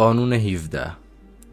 قانون 0.00 0.32
17 0.32 0.92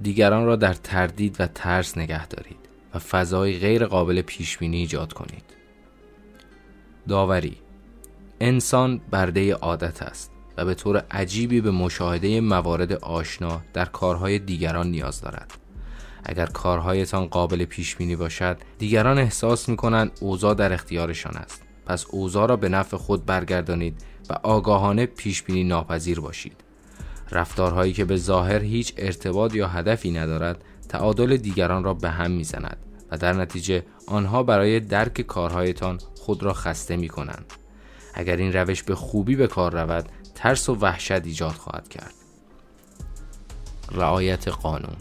دیگران 0.01 0.45
را 0.45 0.55
در 0.55 0.73
تردید 0.73 1.35
و 1.39 1.47
ترس 1.47 1.97
نگه 1.97 2.27
دارید 2.27 2.57
و 2.93 2.99
فضای 2.99 3.59
غیر 3.59 3.85
قابل 3.85 4.21
پیش 4.21 4.57
بینی 4.57 4.77
ایجاد 4.77 5.13
کنید. 5.13 5.43
داوری 7.07 7.57
انسان 8.39 9.01
برده 9.11 9.53
عادت 9.53 10.03
است 10.03 10.31
و 10.57 10.65
به 10.65 10.73
طور 10.73 10.97
عجیبی 11.11 11.61
به 11.61 11.71
مشاهده 11.71 12.41
موارد 12.41 12.93
آشنا 12.93 13.61
در 13.73 13.85
کارهای 13.85 14.39
دیگران 14.39 14.87
نیاز 14.87 15.21
دارد. 15.21 15.53
اگر 16.23 16.45
کارهایتان 16.45 17.25
قابل 17.25 17.65
پیش 17.65 17.95
بینی 17.95 18.15
باشد، 18.15 18.57
دیگران 18.77 19.17
احساس 19.17 19.69
می 19.69 19.75
کنند 19.75 20.11
اوضاع 20.21 20.53
در 20.53 20.73
اختیارشان 20.73 21.37
است. 21.37 21.63
پس 21.85 22.05
اوضاع 22.09 22.47
را 22.47 22.55
به 22.55 22.69
نفع 22.69 22.97
خود 22.97 23.25
برگردانید 23.25 24.03
و 24.29 24.33
آگاهانه 24.33 25.05
پیش 25.05 25.43
بینی 25.43 25.63
ناپذیر 25.63 26.19
باشید. 26.19 26.66
رفتارهایی 27.31 27.93
که 27.93 28.05
به 28.05 28.17
ظاهر 28.17 28.59
هیچ 28.59 28.93
ارتباط 28.97 29.55
یا 29.55 29.67
هدفی 29.67 30.11
ندارد 30.11 30.63
تعادل 30.89 31.37
دیگران 31.37 31.83
را 31.83 31.93
به 31.93 32.09
هم 32.09 32.31
می‌زند 32.31 32.77
و 33.11 33.17
در 33.17 33.33
نتیجه 33.33 33.83
آنها 34.07 34.43
برای 34.43 34.79
درک 34.79 35.21
کارهایتان 35.21 35.99
خود 36.15 36.43
را 36.43 36.53
خسته 36.53 36.97
می 36.97 37.07
کنند. 37.07 37.53
اگر 38.13 38.35
این 38.35 38.53
روش 38.53 38.83
به 38.83 38.95
خوبی 38.95 39.35
به 39.35 39.47
کار 39.47 39.73
رود 39.73 40.09
ترس 40.35 40.69
و 40.69 40.75
وحشت 40.75 41.25
ایجاد 41.25 41.51
خواهد 41.51 41.87
کرد. 41.87 42.13
رعایت 43.91 44.47
قانون 44.47 44.95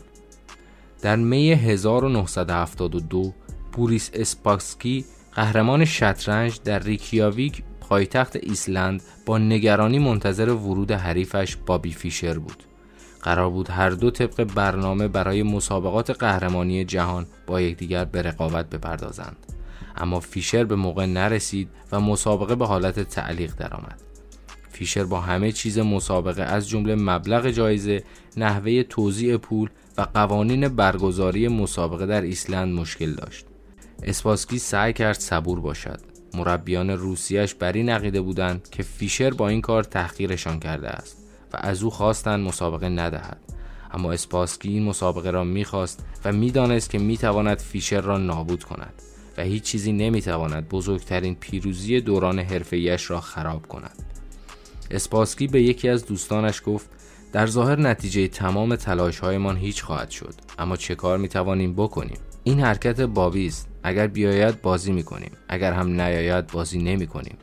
در 1.02 1.16
می 1.16 1.52
1972 1.52 3.34
بوریس 3.72 4.10
اسپاکسکی 4.14 5.04
قهرمان 5.34 5.84
شطرنج 5.84 6.60
در 6.64 6.78
ریکیاویک 6.78 7.62
پایتخت 7.88 8.36
ایسلند 8.36 9.02
با 9.26 9.38
نگرانی 9.38 9.98
منتظر 9.98 10.50
ورود 10.50 10.90
حریفش 10.90 11.56
بابی 11.66 11.92
فیشر 11.92 12.38
بود. 12.38 12.62
قرار 13.22 13.50
بود 13.50 13.70
هر 13.70 13.90
دو 13.90 14.10
طبق 14.10 14.44
برنامه 14.44 15.08
برای 15.08 15.42
مسابقات 15.42 16.10
قهرمانی 16.10 16.84
جهان 16.84 17.26
با 17.46 17.60
یکدیگر 17.60 18.04
به 18.04 18.22
رقابت 18.22 18.70
بپردازند. 18.70 19.36
اما 19.96 20.20
فیشر 20.20 20.64
به 20.64 20.76
موقع 20.76 21.06
نرسید 21.06 21.68
و 21.92 22.00
مسابقه 22.00 22.54
به 22.54 22.66
حالت 22.66 23.00
تعلیق 23.00 23.54
درآمد. 23.54 24.02
فیشر 24.70 25.04
با 25.04 25.20
همه 25.20 25.52
چیز 25.52 25.78
مسابقه 25.78 26.42
از 26.42 26.68
جمله 26.68 26.94
مبلغ 26.94 27.50
جایزه، 27.50 28.02
نحوه 28.36 28.82
توزیع 28.82 29.36
پول 29.36 29.68
و 29.98 30.02
قوانین 30.14 30.68
برگزاری 30.68 31.48
مسابقه 31.48 32.06
در 32.06 32.22
ایسلند 32.22 32.74
مشکل 32.74 33.12
داشت. 33.14 33.46
اسپاسکی 34.02 34.58
سعی 34.58 34.92
کرد 34.92 35.20
صبور 35.20 35.60
باشد 35.60 36.15
مربیان 36.36 36.90
روسیش 36.90 37.54
بر 37.54 37.72
این 37.72 37.88
عقیده 37.88 38.20
بودند 38.20 38.68
که 38.70 38.82
فیشر 38.82 39.30
با 39.30 39.48
این 39.48 39.60
کار 39.60 39.84
تحقیرشان 39.84 40.60
کرده 40.60 40.88
است 40.88 41.16
و 41.52 41.56
از 41.60 41.82
او 41.82 41.90
خواستند 41.90 42.46
مسابقه 42.46 42.88
ندهد. 42.88 43.40
اما 43.90 44.12
اسپاسکی 44.12 44.68
این 44.68 44.82
مسابقه 44.82 45.30
را 45.30 45.44
می‌خواست 45.44 46.04
و 46.24 46.32
می‌دانست 46.32 46.90
که 46.90 46.98
می‌تواند 46.98 47.58
فیشر 47.58 48.00
را 48.00 48.18
نابود 48.18 48.64
کند 48.64 49.02
و 49.38 49.42
هیچ 49.42 49.62
چیزی 49.62 49.92
نمی‌تواند 49.92 50.68
بزرگترین 50.68 51.34
پیروزی 51.34 52.00
دوران 52.00 52.38
حرفه‌ایش 52.38 53.10
را 53.10 53.20
خراب 53.20 53.66
کند. 53.66 54.02
اسپاسکی 54.90 55.46
به 55.46 55.62
یکی 55.62 55.88
از 55.88 56.06
دوستانش 56.06 56.62
گفت 56.66 56.90
در 57.32 57.46
ظاهر 57.46 57.80
نتیجه 57.80 58.28
تمام 58.28 58.76
تلاشهایمان 58.76 59.56
هیچ 59.56 59.82
خواهد 59.82 60.10
شد 60.10 60.34
اما 60.58 60.76
چه 60.76 60.94
کار 60.94 61.18
می‌توانیم 61.18 61.74
بکنیم؟ 61.74 62.18
این 62.46 62.60
حرکت 62.60 63.00
بابی 63.00 63.46
است. 63.46 63.68
اگر 63.82 64.06
بیاید 64.06 64.62
بازی 64.62 64.92
می‌کنیم. 64.92 65.30
اگر 65.48 65.72
هم 65.72 66.00
نیاید 66.00 66.46
بازی 66.46 66.78
نمی‌کنیم. 66.78 67.36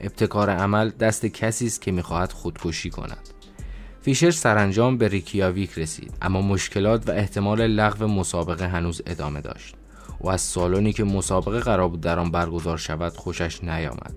ابتکار 0.00 0.50
عمل 0.50 0.90
دست 0.90 1.26
کسی 1.26 1.66
است 1.66 1.82
که 1.82 1.92
می‌خواهد 1.92 2.32
خودکشی 2.32 2.90
کند. 2.90 3.28
فیشر 4.00 4.30
سرانجام 4.30 4.98
به 4.98 5.08
ریکیاویک 5.08 5.78
رسید 5.78 6.14
اما 6.22 6.42
مشکلات 6.42 7.08
و 7.08 7.12
احتمال 7.12 7.66
لغو 7.66 8.06
مسابقه 8.06 8.68
هنوز 8.68 9.02
ادامه 9.06 9.40
داشت. 9.40 9.74
او 10.18 10.30
از 10.30 10.40
سالونی 10.40 10.92
که 10.92 11.04
مسابقه 11.04 11.60
قرار 11.60 11.88
بود 11.88 12.00
در 12.00 12.18
آن 12.18 12.30
برگزار 12.30 12.78
شود 12.78 13.16
خوشش 13.16 13.64
نیامد. 13.64 14.14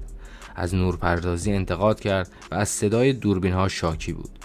از 0.56 0.76
نورپردازی 0.76 1.52
انتقاد 1.52 2.00
کرد 2.00 2.32
و 2.52 2.56
از 2.56 2.70
صدای 2.70 3.14
دوربین 3.14 3.54
ها 3.54 3.68
شاکی 3.68 4.14
بود. 4.14 4.40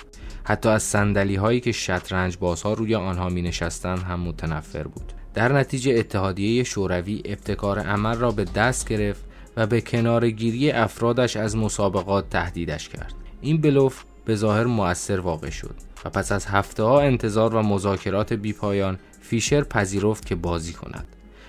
حتی 0.44 0.68
از 0.68 0.82
سندلی 0.82 1.36
هایی 1.36 1.60
که 1.60 1.72
شطرنج 1.72 2.36
بازها 2.36 2.72
روی 2.72 2.94
آنها 2.94 3.28
می 3.28 3.42
نشستند 3.42 3.98
هم 3.98 4.20
متنفر 4.20 4.82
بود. 4.82 5.12
در 5.34 5.52
نتیجه 5.52 5.92
اتحادیه 5.92 6.64
شوروی 6.64 7.22
ابتکار 7.24 7.78
عمل 7.78 8.18
را 8.18 8.30
به 8.30 8.44
دست 8.44 8.88
گرفت 8.88 9.24
و 9.56 9.66
به 9.66 9.80
کنارگیری 9.80 10.70
افرادش 10.70 11.36
از 11.36 11.56
مسابقات 11.56 12.30
تهدیدش 12.30 12.88
کرد. 12.88 13.14
این 13.40 13.60
بلوف 13.60 14.04
به 14.24 14.34
ظاهر 14.34 14.64
مؤثر 14.64 15.20
واقع 15.20 15.50
شد 15.50 15.74
و 16.04 16.10
پس 16.10 16.32
از 16.32 16.46
هفته 16.46 16.82
ها 16.82 17.00
انتظار 17.00 17.54
و 17.54 17.62
مذاکرات 17.62 18.32
بیپایان 18.32 18.98
فیشر 19.20 19.64
پذیرفت 19.64 20.26
که 20.26 20.34
بازی 20.34 20.72
کند. 20.72 21.06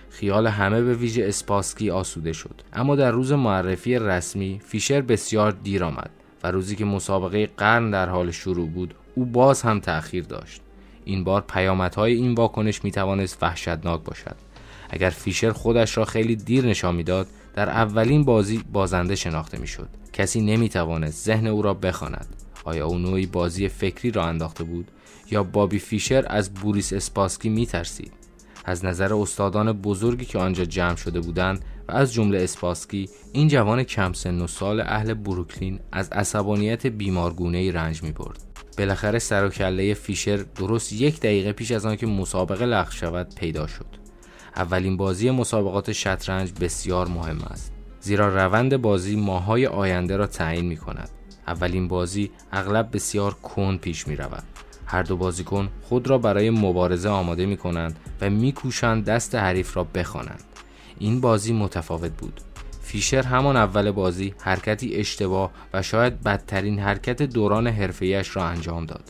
خیال 0.09 0.47
همه 0.47 0.81
به 0.81 0.94
ویژه 0.94 1.25
اسپاسکی 1.28 1.90
آسوده 1.90 2.34
شد. 2.34 2.62
اما 2.74 2.95
در 2.95 3.12
روز 3.12 3.31
معرفی 3.31 4.00
رسمی 4.00 4.62
فیشر 4.66 5.01
بسیار 5.01 5.51
دیر 5.51 5.84
آمد 5.84 6.09
و 6.44 6.51
روزی 6.51 6.75
که 6.75 6.85
مسابقه 6.85 7.50
قرن 7.57 7.91
در 7.91 8.09
حال 8.09 8.31
شروع 8.31 8.69
بود 8.69 8.94
او 9.16 9.25
باز 9.25 9.62
هم 9.62 9.79
تأخیر 9.79 10.24
داشت. 10.24 10.62
این 11.05 11.23
بار 11.23 11.41
پیامدهای 11.41 12.13
این 12.13 12.33
واکنش 12.33 12.83
می 12.83 12.91
توانست 12.91 13.38
وحشتناک 13.41 14.03
باشد. 14.03 14.35
اگر 14.89 15.09
فیشر 15.09 15.51
خودش 15.51 15.97
را 15.97 16.05
خیلی 16.05 16.35
دیر 16.35 16.66
نشان 16.66 16.95
می‌داد 16.95 17.27
در 17.53 17.69
اولین 17.69 18.23
بازی 18.23 18.63
بازنده 18.73 19.15
شناخته 19.15 19.57
می‌شد. 19.57 19.89
کسی 20.13 20.41
نمی 20.41 20.69
توانست 20.69 21.25
ذهن 21.25 21.47
او 21.47 21.61
را 21.61 21.73
بخواند. 21.73 22.27
آیا 22.65 22.88
او 22.88 22.97
نوعی 22.97 23.25
بازی 23.25 23.69
فکری 23.69 24.11
را 24.11 24.25
انداخته 24.25 24.63
بود 24.63 24.91
یا 25.31 25.44
بابی 25.44 25.79
فیشر 25.79 26.25
از 26.27 26.53
بوریس 26.53 26.94
اسپاسکی 26.94 27.49
می 27.49 27.65
ترسید 27.65 28.13
از 28.65 28.85
نظر 28.85 29.13
استادان 29.13 29.71
بزرگی 29.71 30.25
که 30.25 30.39
آنجا 30.39 30.65
جمع 30.65 30.95
شده 30.95 31.19
بودند 31.19 31.65
و 31.88 31.91
از 31.91 32.13
جمله 32.13 32.44
اسپاسکی 32.44 33.09
این 33.33 33.47
جوان 33.47 33.83
کم 33.83 34.13
سن 34.13 34.41
و 34.41 34.47
سال 34.47 34.81
اهل 34.81 35.13
بروکلین 35.13 35.79
از 35.91 36.09
عصبانیت 36.09 36.88
بیمارگونه 36.88 37.71
رنج 37.71 38.03
می 38.03 38.11
برد. 38.11 38.54
بالاخره 38.78 39.19
سر 39.19 39.46
و 39.46 39.50
کله 39.50 39.94
فیشر 39.94 40.38
درست 40.38 40.94
یک 40.94 41.19
دقیقه 41.19 41.52
پیش 41.52 41.72
از 41.72 41.86
آنکه 41.86 42.08
مسابقه 42.08 42.66
لغو 42.66 42.91
شود 42.91 43.36
پیدا 43.36 43.68
شد. 43.68 44.06
اولین 44.56 44.97
بازی 44.97 45.31
مسابقات 45.31 45.91
شطرنج 45.91 46.52
بسیار 46.62 47.08
مهم 47.08 47.41
است 47.41 47.74
زیرا 48.00 48.46
روند 48.46 48.78
بازی 48.78 49.16
ماهای 49.16 49.68
آینده 49.68 50.18
را 50.18 50.28
تعیین 50.28 50.66
می 50.66 50.78
کند 50.78 51.09
اولین 51.47 51.88
بازی 51.88 52.31
اغلب 52.52 52.90
بسیار 52.94 53.34
کند 53.34 53.80
پیش 53.80 54.08
می 54.08 54.16
رود 54.16 54.44
هر 54.86 55.03
دو 55.03 55.18
بازیکن 55.18 55.69
خود 55.81 56.07
را 56.07 56.18
برای 56.18 56.50
مبارزه 56.50 57.09
آماده 57.09 57.46
می 57.46 57.57
کنند 57.57 58.00
و 58.22 58.30
می 58.30 58.52
کوشند 58.52 59.06
دست 59.06 59.36
حریف 59.36 59.78
را 59.78 59.84
بخوانند. 59.84 60.44
این 61.00 61.22
بازی 61.22 61.53
متفاوت 61.53 62.12
بود. 62.12 62.42
فیشر 62.85 63.23
همان 63.23 63.57
اول 63.57 63.91
بازی 63.91 64.34
حرکتی 64.40 64.96
اشتباه 64.96 65.51
و 65.73 65.81
شاید 65.81 66.23
بدترین 66.23 66.79
حرکت 66.79 67.22
دوران 67.22 67.68
حرفه‌ایش 67.68 68.35
را 68.35 68.46
انجام 68.46 68.85
داد 68.85 69.03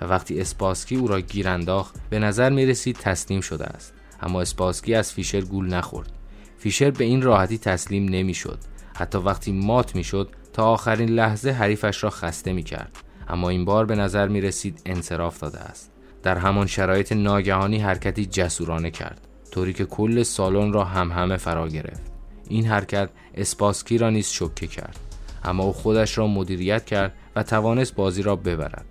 و 0.00 0.04
وقتی 0.04 0.40
اسپاسکی 0.40 0.96
او 0.96 1.08
را 1.08 1.20
گیر 1.20 1.48
انداخت 1.48 1.94
به 2.10 2.18
نظر 2.18 2.50
می 2.50 2.66
رسید 2.66 2.96
تسلیم 2.96 3.40
شده 3.40 3.64
است. 3.64 3.94
اما 4.22 4.40
اسپاسکی 4.40 4.94
از 4.94 5.12
فیشر 5.12 5.40
گول 5.40 5.74
نخورد. 5.74 6.12
فیشر 6.58 6.90
به 6.90 7.04
این 7.04 7.22
راحتی 7.22 7.58
تسلیم 7.58 8.08
نمی‌شد. 8.08 8.58
حتی 8.96 9.18
وقتی 9.18 9.52
مات 9.52 9.96
می‌شد 9.96 10.28
تا 10.52 10.64
آخرین 10.64 11.08
لحظه 11.08 11.50
حریفش 11.50 12.04
را 12.04 12.10
خسته 12.10 12.52
می 12.52 12.62
کرد 12.62 12.98
اما 13.28 13.48
این 13.48 13.64
بار 13.64 13.86
به 13.86 13.94
نظر 13.94 14.28
می 14.28 14.40
رسید 14.40 14.82
انصراف 14.86 15.40
داده 15.40 15.60
است. 15.60 15.92
در 16.22 16.38
همان 16.38 16.66
شرایط 16.66 17.12
ناگهانی 17.12 17.78
حرکتی 17.78 18.26
جسورانه 18.26 18.90
کرد. 18.90 19.20
طوری 19.50 19.72
که 19.72 19.84
کل 19.84 20.22
سالن 20.22 20.72
را 20.72 20.84
هم 20.84 21.12
همه 21.12 21.36
فرا 21.36 21.68
گرفت. 21.68 22.13
این 22.48 22.66
حرکت 22.66 23.08
اسپاسکی 23.34 23.98
را 23.98 24.10
نیز 24.10 24.28
شوکه 24.28 24.66
کرد. 24.66 24.98
اما 25.44 25.64
او 25.64 25.72
خودش 25.72 26.18
را 26.18 26.26
مدیریت 26.26 26.84
کرد 26.84 27.14
و 27.36 27.42
توانست 27.42 27.94
بازی 27.94 28.22
را 28.22 28.36
ببرد. 28.36 28.86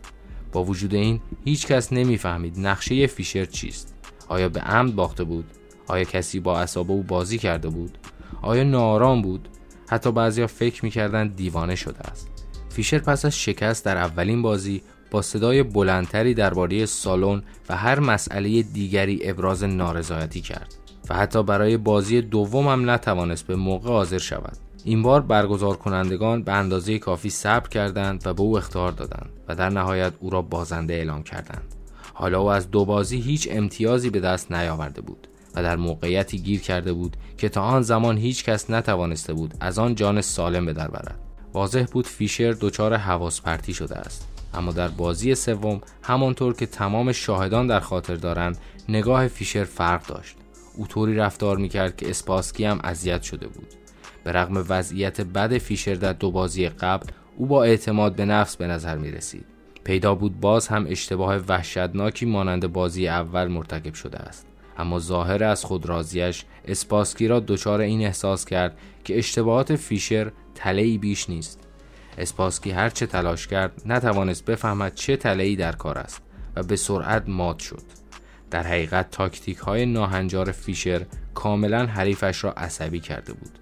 با 0.51 0.63
وجود 0.63 0.93
این 0.93 1.21
هیچ 1.45 1.67
کس 1.67 1.93
نمی‌فهمید 1.93 2.59
نقشه 2.59 3.07
فیشر 3.07 3.45
چیست. 3.45 3.95
آیا 4.27 4.49
به 4.49 4.59
عمد 4.59 4.95
باخته 4.95 5.23
بود؟ 5.23 5.45
آیا 5.87 6.03
کسی 6.03 6.39
با 6.39 6.59
اعصاب 6.59 6.91
او 6.91 7.03
بازی 7.03 7.37
کرده 7.37 7.69
بود؟ 7.69 7.97
آیا 8.41 8.63
نارام 8.63 9.21
بود؟ 9.21 9.49
حتی 9.87 10.11
بعضیا 10.11 10.47
فکر 10.47 10.85
می‌کردند 10.85 11.35
دیوانه 11.35 11.75
شده 11.75 11.99
است. 11.99 12.27
فیشر 12.69 12.99
پس 12.99 13.25
از 13.25 13.37
شکست 13.37 13.85
در 13.85 13.97
اولین 13.97 14.41
بازی 14.41 14.81
با 15.11 15.21
صدای 15.21 15.63
بلندتری 15.63 16.33
درباره 16.33 16.85
سالن 16.85 17.43
و 17.69 17.77
هر 17.77 17.99
مسئله 17.99 18.61
دیگری 18.61 19.19
ابراز 19.29 19.63
نارضایتی 19.63 20.41
کرد. 20.41 20.75
و 21.09 21.15
حتی 21.15 21.43
برای 21.43 21.77
بازی 21.77 22.21
دوم 22.21 22.67
هم 22.67 22.89
نتوانست 22.89 23.47
به 23.47 23.55
موقع 23.55 23.89
حاضر 23.89 24.17
شود. 24.17 24.57
این 24.83 25.01
بار 25.01 25.21
برگزار 25.21 25.77
کنندگان 25.77 26.43
به 26.43 26.51
اندازه 26.51 26.99
کافی 26.99 27.29
صبر 27.29 27.69
کردند 27.69 28.27
و 28.27 28.33
به 28.33 28.41
او 28.41 28.57
اختار 28.57 28.91
دادند 28.91 29.29
و 29.47 29.55
در 29.55 29.69
نهایت 29.69 30.13
او 30.19 30.29
را 30.29 30.41
بازنده 30.41 30.93
اعلام 30.93 31.23
کردند. 31.23 31.75
حالا 32.13 32.39
او 32.39 32.47
از 32.47 32.71
دو 32.71 32.85
بازی 32.85 33.21
هیچ 33.21 33.47
امتیازی 33.51 34.09
به 34.09 34.19
دست 34.19 34.51
نیاورده 34.51 35.01
بود 35.01 35.27
و 35.55 35.63
در 35.63 35.75
موقعیتی 35.75 36.39
گیر 36.39 36.61
کرده 36.61 36.93
بود 36.93 37.17
که 37.37 37.49
تا 37.49 37.61
آن 37.61 37.81
زمان 37.81 38.17
هیچ 38.17 38.43
کس 38.43 38.69
نتوانسته 38.69 39.33
بود 39.33 39.53
از 39.59 39.79
آن 39.79 39.95
جان 39.95 40.21
سالم 40.21 40.65
به 40.65 40.73
در 40.73 40.87
برد. 40.87 41.19
واضح 41.53 41.85
بود 41.91 42.07
فیشر 42.07 42.51
دچار 42.51 42.97
حواس 42.97 43.41
پرتی 43.41 43.73
شده 43.73 43.95
است. 43.95 44.27
اما 44.53 44.71
در 44.71 44.87
بازی 44.87 45.35
سوم 45.35 45.81
همانطور 46.01 46.53
که 46.53 46.65
تمام 46.65 47.11
شاهدان 47.11 47.67
در 47.67 47.79
خاطر 47.79 48.15
دارند 48.15 48.57
نگاه 48.89 49.27
فیشر 49.27 49.63
فرق 49.63 50.07
داشت. 50.07 50.35
او 50.77 50.87
طوری 50.87 51.15
رفتار 51.15 51.57
می‌کرد 51.57 51.95
که 51.95 52.09
اسپاسکی 52.09 52.65
هم 52.65 52.79
اذیت 52.83 53.21
شده 53.21 53.47
بود 53.47 53.67
به 54.23 54.31
رغم 54.31 54.65
وضعیت 54.69 55.21
بد 55.21 55.57
فیشر 55.57 55.93
در 55.93 56.13
دو 56.13 56.31
بازی 56.31 56.69
قبل 56.69 57.07
او 57.37 57.45
با 57.45 57.63
اعتماد 57.63 58.15
به 58.15 58.25
نفس 58.25 58.55
به 58.55 58.67
نظر 58.67 58.97
می 58.97 59.11
رسید. 59.11 59.45
پیدا 59.83 60.15
بود 60.15 60.39
باز 60.39 60.67
هم 60.67 60.85
اشتباه 60.89 61.37
وحشتناکی 61.37 62.25
مانند 62.25 62.73
بازی 62.73 63.07
اول 63.07 63.47
مرتکب 63.47 63.93
شده 63.93 64.17
است. 64.17 64.47
اما 64.77 64.99
ظاهر 64.99 65.43
از 65.43 65.65
خود 65.65 65.85
راضیش 65.85 66.45
اسپاسکی 66.65 67.27
را 67.27 67.39
دچار 67.39 67.81
این 67.81 68.01
احساس 68.01 68.45
کرد 68.45 68.77
که 69.03 69.17
اشتباهات 69.17 69.75
فیشر 69.75 70.31
تلهی 70.55 70.97
بیش 70.97 71.29
نیست. 71.29 71.59
اسپاسکی 72.17 72.71
هر 72.71 72.89
چه 72.89 73.05
تلاش 73.05 73.47
کرد 73.47 73.81
نتوانست 73.85 74.45
بفهمد 74.45 74.95
چه 74.95 75.17
تلهی 75.17 75.55
در 75.55 75.71
کار 75.71 75.97
است 75.97 76.21
و 76.55 76.63
به 76.63 76.75
سرعت 76.75 77.23
مات 77.29 77.59
شد. 77.59 78.02
در 78.53 78.63
حقیقت 78.63 79.11
تاکتیک 79.11 79.57
های 79.57 79.85
ناهنجار 79.85 80.51
فیشر 80.51 81.05
کاملا 81.33 81.85
حریفش 81.85 82.43
را 82.43 82.51
عصبی 82.51 82.99
کرده 82.99 83.33
بود. 83.33 83.59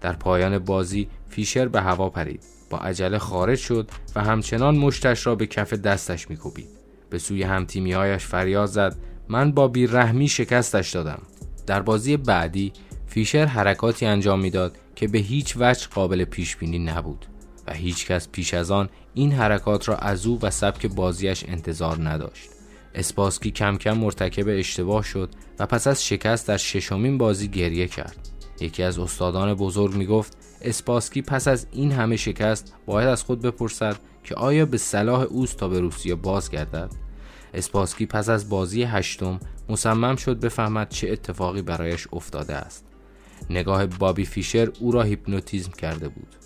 در 0.00 0.12
پایان 0.12 0.58
بازی 0.58 1.08
فیشر 1.28 1.68
به 1.68 1.80
هوا 1.80 2.08
پرید 2.08 2.42
با 2.70 2.78
عجله 2.78 3.18
خارج 3.18 3.58
شد 3.58 3.90
و 4.14 4.20
همچنان 4.20 4.76
مشتش 4.78 5.26
را 5.26 5.34
به 5.34 5.46
کف 5.46 5.72
دستش 5.72 6.30
میکوبید. 6.30 6.68
به 7.10 7.18
سوی 7.18 7.42
همتیمیهایش 7.42 8.24
فریاد 8.24 8.66
زد 8.66 8.96
من 9.28 9.52
با 9.52 9.68
بیرحمی 9.68 10.28
شکستش 10.28 10.90
دادم. 10.90 11.22
در 11.66 11.82
بازی 11.82 12.16
بعدی 12.16 12.72
فیشر 13.06 13.46
حرکاتی 13.46 14.06
انجام 14.06 14.40
می‌داد 14.40 14.76
که 14.96 15.08
به 15.08 15.18
هیچ 15.18 15.54
وجه 15.58 15.86
قابل 15.94 16.24
پیش 16.24 16.56
بینی 16.56 16.78
نبود 16.78 17.26
و 17.66 17.72
هیچ 17.72 18.06
کس 18.06 18.28
پیش 18.28 18.54
از 18.54 18.70
آن 18.70 18.88
این 19.14 19.32
حرکات 19.32 19.88
را 19.88 19.96
از 19.96 20.26
او 20.26 20.38
و 20.42 20.50
سبک 20.50 20.86
بازیش 20.86 21.44
انتظار 21.48 22.08
نداشت. 22.08 22.61
اسپاسکی 22.94 23.50
کم 23.50 23.76
کم 23.76 23.92
مرتکب 23.92 24.44
اشتباه 24.48 25.04
شد 25.04 25.30
و 25.58 25.66
پس 25.66 25.86
از 25.86 26.04
شکست 26.04 26.48
در 26.48 26.56
ششمین 26.56 27.18
بازی 27.18 27.48
گریه 27.48 27.88
کرد. 27.88 28.28
یکی 28.60 28.82
از 28.82 28.98
استادان 28.98 29.54
بزرگ 29.54 29.94
می 29.94 30.06
گفت 30.06 30.36
اسپاسکی 30.62 31.22
پس 31.22 31.48
از 31.48 31.66
این 31.72 31.92
همه 31.92 32.16
شکست 32.16 32.74
باید 32.86 33.08
از 33.08 33.22
خود 33.22 33.42
بپرسد 33.42 33.96
که 34.24 34.34
آیا 34.34 34.66
به 34.66 34.78
صلاح 34.78 35.20
اوست 35.20 35.56
تا 35.56 35.68
به 35.68 35.80
روسیه 35.80 36.14
بازگردد؟ 36.14 36.90
اسپاسکی 37.54 38.06
پس 38.06 38.28
از 38.28 38.48
بازی 38.48 38.82
هشتم 38.82 39.40
مصمم 39.68 40.16
شد 40.16 40.40
بفهمد 40.40 40.88
چه 40.88 41.10
اتفاقی 41.10 41.62
برایش 41.62 42.08
افتاده 42.12 42.54
است. 42.54 42.86
نگاه 43.50 43.86
بابی 43.86 44.24
فیشر 44.24 44.70
او 44.80 44.92
را 44.92 45.02
هیپنوتیزم 45.02 45.72
کرده 45.72 46.08
بود. 46.08 46.36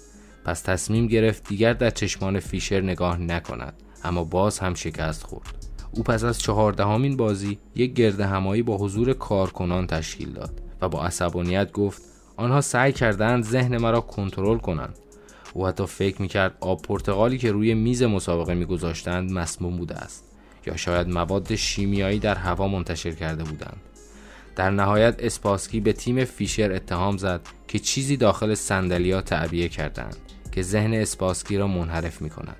پس 0.44 0.60
تصمیم 0.60 1.06
گرفت 1.06 1.48
دیگر 1.48 1.72
در 1.72 1.90
چشمان 1.90 2.40
فیشر 2.40 2.80
نگاه 2.80 3.18
نکند 3.18 3.74
اما 4.04 4.24
باز 4.24 4.58
هم 4.58 4.74
شکست 4.74 5.22
خورد. 5.22 5.75
او 5.92 6.02
پس 6.02 6.24
از 6.24 6.38
چهاردهمین 6.38 7.16
بازی 7.16 7.58
یک 7.74 7.92
گرد 7.94 8.20
همایی 8.20 8.62
با 8.62 8.76
حضور 8.76 9.12
کارکنان 9.12 9.86
تشکیل 9.86 10.32
داد 10.32 10.62
و 10.80 10.88
با 10.88 11.04
عصبانیت 11.04 11.72
گفت 11.72 12.02
آنها 12.36 12.60
سعی 12.60 12.92
کردند 12.92 13.44
ذهن 13.44 13.76
مرا 13.76 14.00
کنترل 14.00 14.58
کنند 14.58 14.98
او 15.54 15.66
حتی 15.66 15.86
فکر 15.86 16.22
می‌کرد 16.22 16.56
آب 16.60 16.82
پرتغالی 16.82 17.38
که 17.38 17.52
روی 17.52 17.74
میز 17.74 18.02
مسابقه 18.02 18.54
میگذاشتند 18.54 19.32
مسموم 19.32 19.76
بوده 19.76 19.94
است 19.94 20.24
یا 20.66 20.76
شاید 20.76 21.08
مواد 21.08 21.54
شیمیایی 21.54 22.18
در 22.18 22.34
هوا 22.34 22.68
منتشر 22.68 23.10
کرده 23.10 23.44
بودند 23.44 23.80
در 24.56 24.70
نهایت 24.70 25.14
اسپاسکی 25.18 25.80
به 25.80 25.92
تیم 25.92 26.24
فیشر 26.24 26.72
اتهام 26.72 27.16
زد 27.16 27.40
که 27.68 27.78
چیزی 27.78 28.16
داخل 28.16 28.54
صندلیا 28.54 29.20
تعبیه 29.22 29.68
کردند 29.68 30.16
که 30.52 30.62
ذهن 30.62 30.94
اسپاسکی 30.94 31.56
را 31.56 31.66
منحرف 31.66 32.22
می 32.22 32.30
کند. 32.30 32.56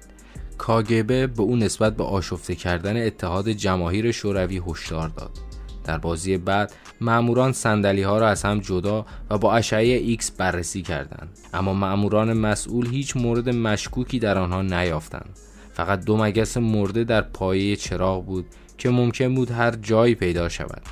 کاگ‌ب 0.59 1.27
به 1.27 1.43
او 1.43 1.57
نسبت 1.57 1.97
به 1.97 2.05
آشفته 2.05 2.55
کردن 2.55 3.07
اتحاد 3.07 3.49
جماهیر 3.49 4.13
شوروی 4.13 4.63
هشدار 4.67 5.09
داد. 5.09 5.31
در 5.85 5.99
بازی 5.99 6.39
بعد 6.39 6.73
ماموران 7.01 7.53
صندلی 7.53 8.03
ها 8.03 8.19
را 8.19 8.29
از 8.29 8.43
هم 8.43 8.61
جدا 8.61 9.07
و 9.31 9.39
با 9.39 9.55
اشعه 9.55 9.97
ایکس 9.97 10.31
بررسی 10.31 10.83
کردند. 10.83 11.39
اما 11.55 11.75
ماموران 11.75 12.33
مسئول 12.33 12.87
هیچ 12.87 13.17
مورد 13.17 13.49
مشکوکی 13.49 14.19
در 14.19 14.39
آنها 14.39 14.63
نیافتند. 14.63 15.39
فقط 15.73 16.05
دو 16.05 16.17
مگس 16.17 16.57
مرده 16.57 17.05
در 17.05 17.21
پایه 17.21 17.77
چراغ 17.77 18.27
بود 18.27 18.47
که 18.79 18.91
ممکن 18.91 19.35
بود 19.35 19.51
هر 19.51 19.71
جایی 19.71 20.15
پیدا 20.15 20.49
شود. 20.49 20.83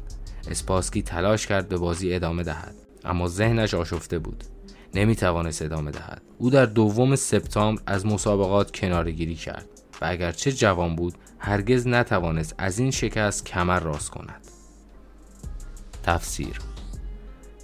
اسپاسکی 0.50 1.02
تلاش 1.02 1.46
کرد 1.46 1.69
به 1.69 1.76
بازی 1.76 2.14
ادامه 2.14 2.43
دهد. 2.43 2.75
اما 3.05 3.28
ذهنش 3.28 3.75
آشفته 3.75 4.19
بود. 4.19 4.44
نمی 4.94 5.17
توانست 5.17 5.62
ادامه 5.62 5.91
دهد. 5.91 6.23
او 6.38 6.50
در 6.50 6.67
دوم 6.67 7.17
سپتامبر 7.17 7.82
از 7.87 8.06
مسابقات 8.06 8.76
کنارگیری 8.76 9.35
کرد 9.35 9.67
و 10.00 10.05
اگرچه 10.05 10.52
جوان 10.52 10.96
بود 10.96 11.14
هرگز 11.38 11.87
نتوانست 11.87 12.55
از 12.58 12.79
این 12.79 12.91
شکست 12.91 13.46
کمر 13.46 13.81
راست 13.81 14.11
کند. 14.11 14.46
تفسیر 16.02 16.58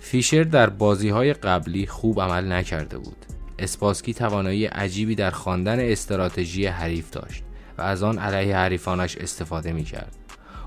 فیشر 0.01 0.43
در 0.43 0.71
بازی 0.71 1.09
های 1.09 1.33
قبلی 1.33 1.87
خوب 1.87 2.21
عمل 2.21 2.53
نکرده 2.53 2.99
بود. 2.99 3.27
اسپاسکی 3.59 4.15
توانایی 4.15 4.67
عجیبی 4.67 5.15
در 5.15 5.31
خواندن 5.31 5.81
استراتژی 5.81 6.67
حریف 6.67 7.11
داشت 7.11 7.45
و 7.79 7.83
از 7.83 8.03
آن 8.03 8.19
علیه 8.19 8.57
حریفانش 8.57 9.17
استفاده 9.17 9.73
می 9.73 9.85
کرد. 9.85 10.17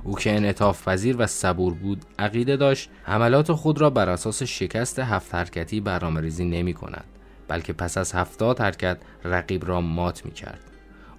او 0.04 0.16
که 0.16 0.36
انعطاف 0.36 0.88
پذیر 0.88 1.16
و 1.20 1.28
صبور 1.28 1.74
بود 1.74 2.06
عقیده 2.20 2.58
داشت 2.58 2.90
حملات 3.04 3.52
خود 3.52 3.82
را 3.82 3.90
بر 3.90 4.10
اساس 4.10 4.44
شکست 4.44 5.00
هفت 5.00 5.36
حرکتی 5.36 5.80
برنامه 5.80 6.22
ریزی 6.22 6.46
نمی 6.46 6.74
کند 6.74 7.06
بلکه 7.48 7.74
پس 7.74 7.98
از 7.98 8.14
هفتاد 8.14 8.60
حرکت 8.60 8.98
رقیب 9.24 9.66
را 9.68 9.82
مات 9.82 10.26
می 10.26 10.32
کرد. 10.32 10.60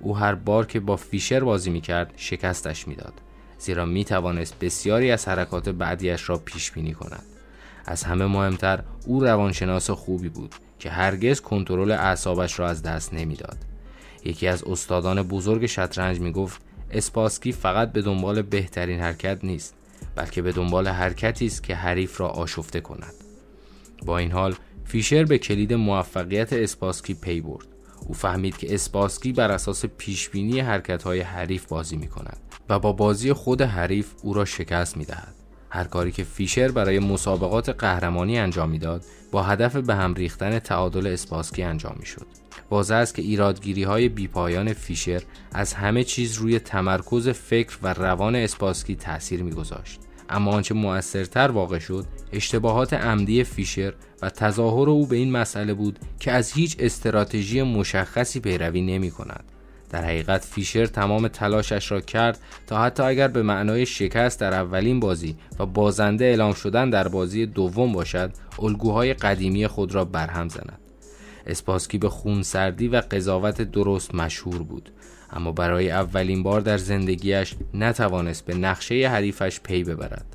او 0.00 0.16
هر 0.16 0.34
بار 0.34 0.66
که 0.66 0.80
با 0.80 0.96
فیشر 0.96 1.40
بازی 1.40 1.70
می 1.70 1.80
کرد 1.80 2.12
شکستش 2.16 2.88
می‌داد 2.88 3.12
زیرا 3.58 3.84
می 3.84 4.04
توانست 4.04 4.58
بسیاری 4.58 5.10
از 5.10 5.28
حرکات 5.28 5.68
بعدیش 5.68 6.28
را 6.28 6.36
پیش 6.36 6.70
بینی 6.70 6.92
کند 6.92 7.22
از 7.86 8.04
همه 8.04 8.26
مهمتر 8.26 8.82
او 9.06 9.24
روانشناس 9.24 9.90
خوبی 9.90 10.28
بود 10.28 10.54
که 10.78 10.90
هرگز 10.90 11.40
کنترل 11.40 11.90
اعصابش 11.90 12.58
را 12.58 12.68
از 12.68 12.82
دست 12.82 13.14
نمی‌داد 13.14 13.56
یکی 14.24 14.48
از 14.48 14.64
استادان 14.64 15.22
بزرگ 15.22 15.66
شطرنج 15.66 16.20
می 16.20 16.32
گفت 16.32 16.62
اسپاسکی 16.90 17.52
فقط 17.52 17.92
به 17.92 18.02
دنبال 18.02 18.42
بهترین 18.42 19.00
حرکت 19.00 19.38
نیست 19.42 19.74
بلکه 20.16 20.42
به 20.42 20.52
دنبال 20.52 20.88
حرکتی 20.88 21.46
است 21.46 21.62
که 21.62 21.74
حریف 21.74 22.20
را 22.20 22.28
آشفته 22.28 22.80
کند 22.80 23.14
با 24.06 24.18
این 24.18 24.32
حال 24.32 24.54
فیشر 24.84 25.24
به 25.24 25.38
کلید 25.38 25.72
موفقیت 25.72 26.52
اسپاسکی 26.52 27.14
پی 27.14 27.40
برد 27.40 27.66
او 28.06 28.14
فهمید 28.14 28.56
که 28.56 28.74
اسپاسکی 28.74 29.32
بر 29.32 29.50
اساس 29.50 29.84
پیشبینی 29.84 30.60
حرکت‌های 30.60 31.20
حریف 31.20 31.66
بازی 31.66 31.96
می 31.96 32.08
کند 32.08 32.36
و 32.68 32.78
با 32.78 32.92
بازی 32.92 33.32
خود 33.32 33.62
حریف 33.62 34.12
او 34.22 34.34
را 34.34 34.44
شکست 34.44 34.96
می 34.96 35.04
دهد. 35.04 35.34
هر 35.70 35.84
کاری 35.84 36.12
که 36.12 36.24
فیشر 36.24 36.70
برای 36.70 36.98
مسابقات 36.98 37.68
قهرمانی 37.68 38.38
انجام 38.38 38.70
می‌داد 38.70 39.04
با 39.32 39.42
هدف 39.42 39.76
به 39.76 39.94
هم 39.94 40.14
ریختن 40.14 40.58
تعادل 40.58 41.06
اسپاسکی 41.06 41.62
انجام 41.62 41.96
می 41.98 42.06
شد. 42.06 42.26
واضح 42.70 42.94
است 42.94 43.14
که 43.14 43.22
ایرادگیری 43.22 43.82
های 43.82 44.08
بیپایان 44.08 44.72
فیشر 44.72 45.22
از 45.52 45.74
همه 45.74 46.04
چیز 46.04 46.34
روی 46.34 46.58
تمرکز 46.58 47.28
فکر 47.28 47.78
و 47.82 47.94
روان 47.94 48.36
اسپاسکی 48.36 48.96
تاثیر 48.96 49.42
میگذاشت. 49.42 50.00
اما 50.28 50.50
آنچه 50.50 50.74
موثرتر 50.74 51.50
واقع 51.50 51.78
شد 51.78 52.06
اشتباهات 52.32 52.92
عمدی 52.92 53.44
فیشر 53.44 53.92
و 54.22 54.30
تظاهر 54.30 54.90
او 54.90 55.06
به 55.06 55.16
این 55.16 55.32
مسئله 55.32 55.74
بود 55.74 55.98
که 56.20 56.32
از 56.32 56.52
هیچ 56.52 56.76
استراتژی 56.78 57.62
مشخصی 57.62 58.40
پیروی 58.40 58.82
نمی 58.82 59.10
کند. 59.10 59.44
در 59.90 60.04
حقیقت 60.04 60.44
فیشر 60.44 60.86
تمام 60.86 61.28
تلاشش 61.28 61.92
را 61.92 62.00
کرد 62.00 62.38
تا 62.66 62.82
حتی 62.82 63.02
اگر 63.02 63.28
به 63.28 63.42
معنای 63.42 63.86
شکست 63.86 64.40
در 64.40 64.54
اولین 64.54 65.00
بازی 65.00 65.36
و 65.58 65.66
بازنده 65.66 66.24
اعلام 66.24 66.52
شدن 66.52 66.90
در 66.90 67.08
بازی 67.08 67.46
دوم 67.46 67.92
باشد 67.92 68.30
الگوهای 68.58 69.14
قدیمی 69.14 69.66
خود 69.66 69.94
را 69.94 70.04
برهم 70.04 70.48
زند 70.48 70.83
اسپاسکی 71.46 71.98
به 71.98 72.08
خونسردی 72.08 72.88
و 72.88 73.02
قضاوت 73.10 73.62
درست 73.62 74.14
مشهور 74.14 74.62
بود. 74.62 74.90
اما 75.32 75.52
برای 75.52 75.90
اولین 75.90 76.42
بار 76.42 76.60
در 76.60 76.78
زندگیش 76.78 77.54
نتوانست 77.74 78.44
به 78.46 78.54
نقشه 78.54 79.08
حریفش 79.08 79.60
پی 79.60 79.84
ببرد. 79.84 80.26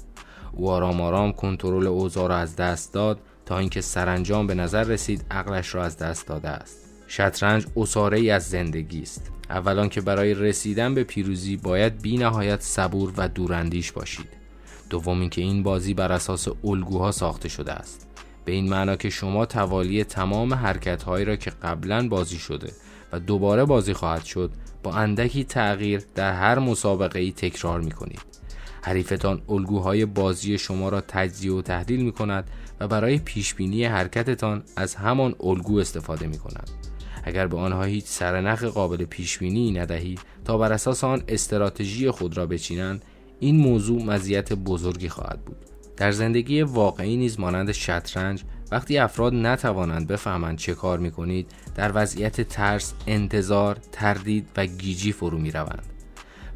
او 0.52 0.70
آرام 0.70 1.02
آرام 1.02 1.32
کنترل 1.32 1.88
اوضاع 1.88 2.30
را 2.30 2.38
از 2.38 2.56
دست 2.56 2.94
داد 2.94 3.20
تا 3.46 3.58
اینکه 3.58 3.82
سرانجام 3.82 4.48
به 4.48 4.56
نظر 4.56 4.84
رسید 4.84 5.26
عقلش 5.32 5.76
را 5.76 5.84
از 5.84 5.98
دست 5.98 6.28
داده 6.28 6.50
است. 6.50 6.78
شطرنج 7.08 7.66
اصاره 7.78 8.20
ای 8.20 8.30
از 8.30 8.50
زندگی 8.50 9.02
است. 9.02 9.32
اولان 9.50 9.90
که 9.90 10.02
برای 10.02 10.34
رسیدن 10.34 10.96
به 10.96 11.04
پیروزی 11.04 11.58
باید 11.58 12.02
بی 12.02 12.18
نهایت 12.18 12.62
صبور 12.62 13.14
و 13.18 13.28
دوراندیش 13.28 13.92
باشید. 13.92 14.28
دوم 14.90 15.22
اینکه 15.22 15.42
این 15.42 15.64
بازی 15.64 15.94
بر 15.94 16.12
اساس 16.12 16.48
الگوها 16.64 17.12
ساخته 17.12 17.50
شده 17.50 17.72
است. 17.72 18.09
به 18.50 18.56
این 18.56 18.70
معنا 18.70 18.96
که 18.96 19.10
شما 19.10 19.46
توالی 19.46 20.04
تمام 20.04 20.54
حرکت 20.54 21.04
هایی 21.04 21.26
را 21.26 21.36
که 21.36 21.50
قبلا 21.50 22.08
بازی 22.08 22.38
شده 22.38 22.72
و 23.12 23.20
دوباره 23.20 23.66
بازی 23.66 23.94
خواهد 23.94 24.24
شد 24.24 24.52
با 24.84 24.94
اندکی 24.94 25.44
تغییر 25.44 26.04
در 26.16 26.34
هر 26.34 26.60
مسابقه 26.60 27.20
ای 27.20 27.32
تکرار 27.32 27.82
می 27.82 27.92
کنید 27.92 28.22
حریفتان 28.82 29.42
الگوهای 29.50 30.06
بازی 30.06 30.58
شما 30.58 30.90
را 30.90 31.02
تجزیه 31.02 31.54
و 31.54 31.62
تحلیل 31.62 32.02
می 32.02 32.12
کند 32.12 32.50
و 32.80 32.88
برای 32.88 33.18
پیش 33.18 33.54
بینی 33.54 33.86
حرکتتان 33.86 34.64
از 34.76 34.96
همان 34.96 35.36
الگو 35.44 35.78
استفاده 35.80 36.28
می 36.28 36.38
کند 36.38 36.70
اگر 37.24 37.48
به 37.48 37.58
آنها 37.58 37.84
هیچ 37.84 38.06
سرنخ 38.06 38.64
قابل 38.64 39.06
پیش 39.06 39.38
بینی 39.38 39.72
ندهید 39.72 40.20
تا 40.46 40.58
بر 40.58 40.74
اساس 40.74 41.04
آن 41.04 41.24
استراتژی 41.28 42.12
خود 42.12 42.38
را 42.38 42.46
بچینند 42.46 43.06
این 43.40 43.58
موضوع 43.58 44.04
مزیت 44.04 44.54
بزرگی 44.54 45.10
خواهد 45.10 45.46
بود. 45.46 45.69
در 46.00 46.12
زندگی 46.12 46.62
واقعی 46.62 47.18
نیز 47.18 47.40
مانند 47.40 47.72
شطرنج 47.72 48.44
وقتی 48.72 48.98
افراد 48.98 49.34
نتوانند 49.34 50.08
بفهمند 50.08 50.58
چه 50.58 50.74
کار 50.74 51.00
می 51.00 51.12
کنید 51.12 51.52
در 51.76 51.92
وضعیت 51.96 52.42
ترس، 52.42 52.94
انتظار، 53.08 53.78
تردید 53.92 54.48
و 54.58 54.66
گیجی 54.66 55.12
فرو 55.12 55.38
می 55.38 55.52
روند. 55.52 55.84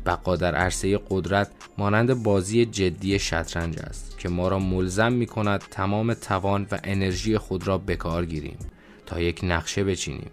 بقا 0.05 0.35
در 0.35 0.55
عرصه 0.55 0.99
قدرت 1.09 1.51
مانند 1.77 2.23
بازی 2.23 2.65
جدی 2.65 3.19
شطرنج 3.19 3.79
است 3.79 4.19
که 4.19 4.29
ما 4.29 4.47
را 4.47 4.59
ملزم 4.59 5.13
می 5.13 5.25
کند 5.25 5.63
تمام 5.71 6.13
توان 6.13 6.67
و 6.71 6.79
انرژی 6.83 7.37
خود 7.37 7.67
را 7.67 7.77
به 7.77 7.95
کار 7.95 8.25
گیریم 8.25 8.57
تا 9.05 9.19
یک 9.19 9.39
نقشه 9.43 9.83
بچینیم 9.83 10.31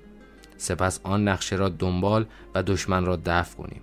سپس 0.57 1.01
آن 1.03 1.29
نقشه 1.29 1.57
را 1.57 1.69
دنبال 1.69 2.27
و 2.55 2.63
دشمن 2.63 3.05
را 3.05 3.19
دفع 3.27 3.57
کنیم 3.57 3.81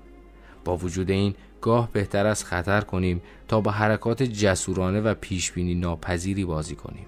با 0.65 0.77
وجود 0.77 1.09
این 1.09 1.35
گاه 1.67 1.91
بهتر 1.91 2.25
از 2.25 2.43
خطر 2.43 2.81
کنیم 2.81 3.21
تا 3.47 3.61
با 3.61 3.71
حرکات 3.71 4.23
جسورانه 4.23 5.01
و 5.01 5.13
پیشبینی 5.13 5.75
ناپذیری 5.75 6.45
بازی 6.45 6.75
کنیم. 6.75 7.05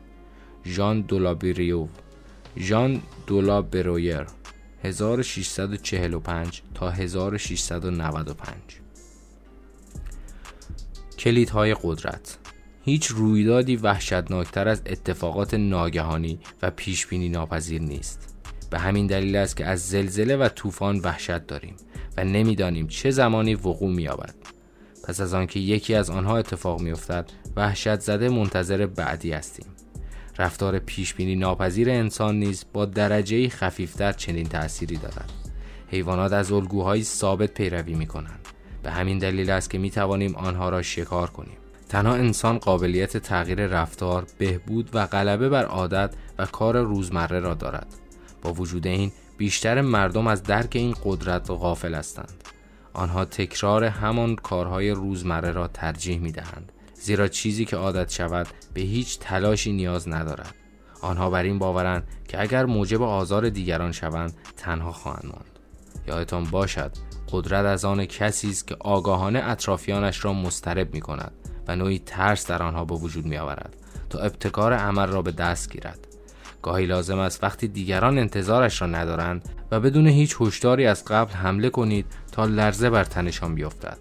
ژان 0.66 1.02
دولابریو 1.02 1.88
ژان 2.58 3.02
دولابرویر 3.28 4.26
1645 4.84 6.62
تا 6.74 6.90
1695 6.90 8.56
کلیدهای 11.20 11.76
قدرت. 11.84 12.38
هیچ 12.86 13.08
رویدادی 13.08 13.76
وحشتناکتر 13.76 14.68
از 14.68 14.82
اتفاقات 14.86 15.54
ناگهانی 15.54 16.40
و 16.62 16.72
پیشبینی 16.72 17.30
ناپذیر 17.30 17.82
نیست. 17.82 18.36
به 18.70 18.80
همین 18.80 19.08
دلیل 19.08 19.36
است 19.36 19.58
که 19.58 19.66
از 19.66 19.90
زلزله 19.90 20.36
و 20.36 20.50
طوفان 20.50 21.00
وحشت 21.00 21.48
داریم. 21.48 21.76
نمی‌دانیم 22.24 22.88
چه 22.88 23.12
زمانی 23.12 23.56
وقوع 23.56 23.92
می‌یابد. 23.92 24.36
پس 25.04 25.22
از 25.22 25.34
آنکه 25.34 25.60
یکی 25.60 25.96
از 25.96 26.10
آنها 26.10 26.38
اتفاق 26.38 26.82
میافتد 26.82 27.30
وحشت 27.56 28.00
زده 28.00 28.30
منتظر 28.30 28.86
بعدی 28.86 29.32
هستیم. 29.32 29.66
رفتار 30.38 30.80
پیشبینی 30.80 31.36
ناپذیر 31.36 31.90
انسان 31.90 32.40
نیز 32.40 32.66
با 32.74 32.86
درجه 32.86 33.50
خفیفتر 33.50 34.12
چنین 34.12 34.48
تأثیری 34.48 34.98
دارد. 34.98 35.32
حیوانات 35.88 36.34
از 36.34 36.52
الگوهایی 36.52 37.04
ثابت 37.04 37.54
پیروی 37.54 37.94
می 37.94 38.06
کنند 38.06 38.48
به 38.84 38.92
همین 38.92 39.18
دلیل 39.18 39.50
است 39.50 39.70
که 39.70 39.78
می 39.78 39.92
توانیم 39.92 40.36
آنها 40.36 40.70
را 40.70 40.82
شکار 40.82 41.30
کنیم. 41.30 41.58
تنها 41.90 42.14
انسان 42.14 42.58
قابلیت 42.58 43.18
تغییر 43.18 43.68
رفتار، 43.68 44.28
بهبود 44.38 44.90
و 44.94 45.06
غلبه 45.06 45.50
بر 45.50 45.66
عادت 45.66 46.14
و 46.38 46.46
کار 46.46 46.82
روزمره 46.82 47.40
را 47.40 47.54
دارد. 47.54 47.88
با 48.42 48.54
وجود 48.54 48.88
این 48.88 49.12
بیشتر 49.40 49.82
مردم 49.82 50.28
از 50.28 50.44
درک 50.44 50.76
این 50.76 50.96
قدرت 51.04 51.52
غافل 51.52 51.96
هستند. 51.96 52.44
آنها 52.94 53.26
تکرار 53.26 53.84
همان 53.84 54.36
کارهای 54.36 54.92
روزمره 54.92 55.52
را 55.52 55.68
ترجیح 55.68 56.20
می 56.20 56.32
دهند. 56.32 56.72
زیرا 56.94 57.28
چیزی 57.28 57.66
که 57.66 57.78
عادت 57.78 58.12
شود 58.12 58.48
به 58.74 58.82
هیچ 58.82 59.20
تلاشی 59.20 59.72
نیاز 59.72 60.08
ندارد. 60.08 60.56
آنها 61.02 61.30
بر 61.30 61.44
این 61.44 61.60
باورند 61.60 62.08
که 62.28 62.42
اگر 62.42 62.66
موجب 62.66 63.02
آزار 63.02 63.50
دیگران 63.50 63.92
شوند 63.92 64.34
تنها 64.58 64.92
خواهند 64.92 65.26
ماند. 65.26 65.60
یادتان 66.08 66.44
باشد 66.44 66.92
قدرت 67.32 67.66
از 67.66 67.86
آن 67.86 68.06
کسی 68.06 68.50
است 68.50 68.68
که 68.68 68.78
آگاهانه 68.80 69.40
اطرافیانش 69.44 70.26
را 70.26 70.34
مسترب 70.34 70.94
می 70.94 71.02
کند 71.02 71.32
و 71.68 71.76
نوعی 71.76 72.00
ترس 72.00 72.48
در 72.48 72.64
آنها 72.64 72.86
به 72.86 72.96
وجود 72.96 73.26
می 73.26 73.38
آورد 73.38 73.76
تا 74.10 74.20
ابتکار 74.20 74.74
عمل 74.74 75.08
را 75.08 75.22
به 75.22 75.32
دست 75.32 75.72
گیرد 75.72 76.09
گاهی 76.62 76.86
لازم 76.86 77.20
است 77.20 77.44
وقتی 77.44 77.68
دیگران 77.68 78.18
انتظارش 78.18 78.82
را 78.82 78.88
ندارند 78.88 79.50
و 79.72 79.80
بدون 79.80 80.08
هیچ 80.08 80.36
هشداری 80.40 80.86
از 80.86 81.06
قبل 81.06 81.32
حمله 81.32 81.70
کنید 81.70 82.06
تا 82.32 82.46
لرزه 82.46 82.90
بر 82.90 83.04
تنشان 83.04 83.56
بیفتد. 83.56 83.98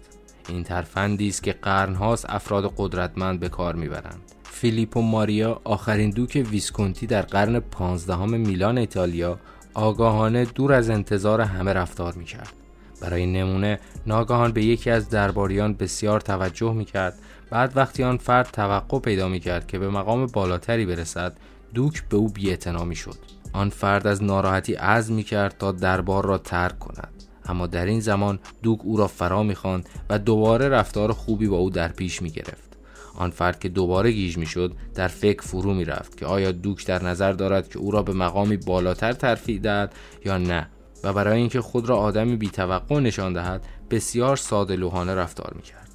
این 0.49 0.63
ترفندی 0.63 1.27
است 1.27 1.43
که 1.43 1.53
قرنهاست 1.53 2.25
افراد 2.29 2.73
قدرتمند 2.77 3.39
به 3.39 3.49
کار 3.49 3.75
می‌برند. 3.75 4.21
فیلیپو 4.43 5.01
ماریا 5.01 5.61
آخرین 5.63 6.09
دوک 6.09 6.45
ویسکونتی 6.51 7.07
در 7.07 7.21
قرن 7.21 7.59
پانزدهم 7.59 8.39
میلان 8.39 8.77
ایتالیا 8.77 9.39
آگاهانه 9.73 10.45
دور 10.45 10.73
از 10.73 10.89
انتظار 10.89 11.41
همه 11.41 11.73
رفتار 11.73 12.13
می‌کرد. 12.13 12.53
برای 13.01 13.25
نمونه 13.25 13.79
ناگهان 14.07 14.51
به 14.51 14.63
یکی 14.63 14.89
از 14.89 15.09
درباریان 15.09 15.73
بسیار 15.73 16.21
توجه 16.21 16.73
می‌کرد. 16.73 17.13
بعد 17.49 17.77
وقتی 17.77 18.03
آن 18.03 18.17
فرد 18.17 18.49
توقع 18.53 18.99
پیدا 18.99 19.27
می 19.27 19.39
کرد 19.39 19.67
که 19.67 19.79
به 19.79 19.89
مقام 19.89 20.25
بالاتری 20.25 20.85
برسد 20.85 21.37
دوک 21.73 22.03
به 22.09 22.17
او 22.17 22.29
بیعتنا 22.29 22.93
شد 22.93 23.15
آن 23.53 23.69
فرد 23.69 24.07
از 24.07 24.23
ناراحتی 24.23 24.73
عزم 24.73 25.13
می 25.13 25.23
کرد 25.23 25.57
تا 25.57 25.71
دربار 25.71 26.25
را 26.25 26.37
ترک 26.37 26.79
کند. 26.79 27.13
اما 27.45 27.67
در 27.67 27.85
این 27.85 27.99
زمان 27.99 28.39
دوک 28.63 28.79
او 28.83 28.97
را 28.97 29.07
فرا 29.07 29.43
می‌خواند 29.43 29.89
و 30.09 30.19
دوباره 30.19 30.69
رفتار 30.69 31.11
خوبی 31.11 31.47
با 31.47 31.57
او 31.57 31.69
در 31.69 31.87
پیش 31.87 32.21
می 32.21 32.29
گرفت 32.29 32.69
آن 33.15 33.29
فرد 33.29 33.59
که 33.59 33.69
دوباره 33.69 34.11
گیج 34.11 34.37
می 34.37 34.45
شد 34.45 34.75
در 34.95 35.07
فکر 35.07 35.41
فرو 35.41 35.73
می 35.73 35.85
رفت 35.85 36.17
که 36.17 36.25
آیا 36.25 36.51
دوک 36.51 36.85
در 36.85 37.03
نظر 37.03 37.31
دارد 37.31 37.69
که 37.69 37.79
او 37.79 37.91
را 37.91 38.03
به 38.03 38.13
مقامی 38.13 38.57
بالاتر 38.57 39.13
ترفیع 39.13 39.59
دهد 39.59 39.93
یا 40.25 40.37
نه 40.37 40.67
و 41.03 41.13
برای 41.13 41.39
اینکه 41.39 41.61
خود 41.61 41.89
را 41.89 41.97
آدمی 41.97 42.35
بیتوقع 42.35 42.99
نشان 42.99 43.33
دهد 43.33 43.65
بسیار 43.89 44.37
ساده 44.37 44.75
لوحانه 44.75 45.15
رفتار 45.15 45.53
می 45.55 45.61
کرد. 45.61 45.89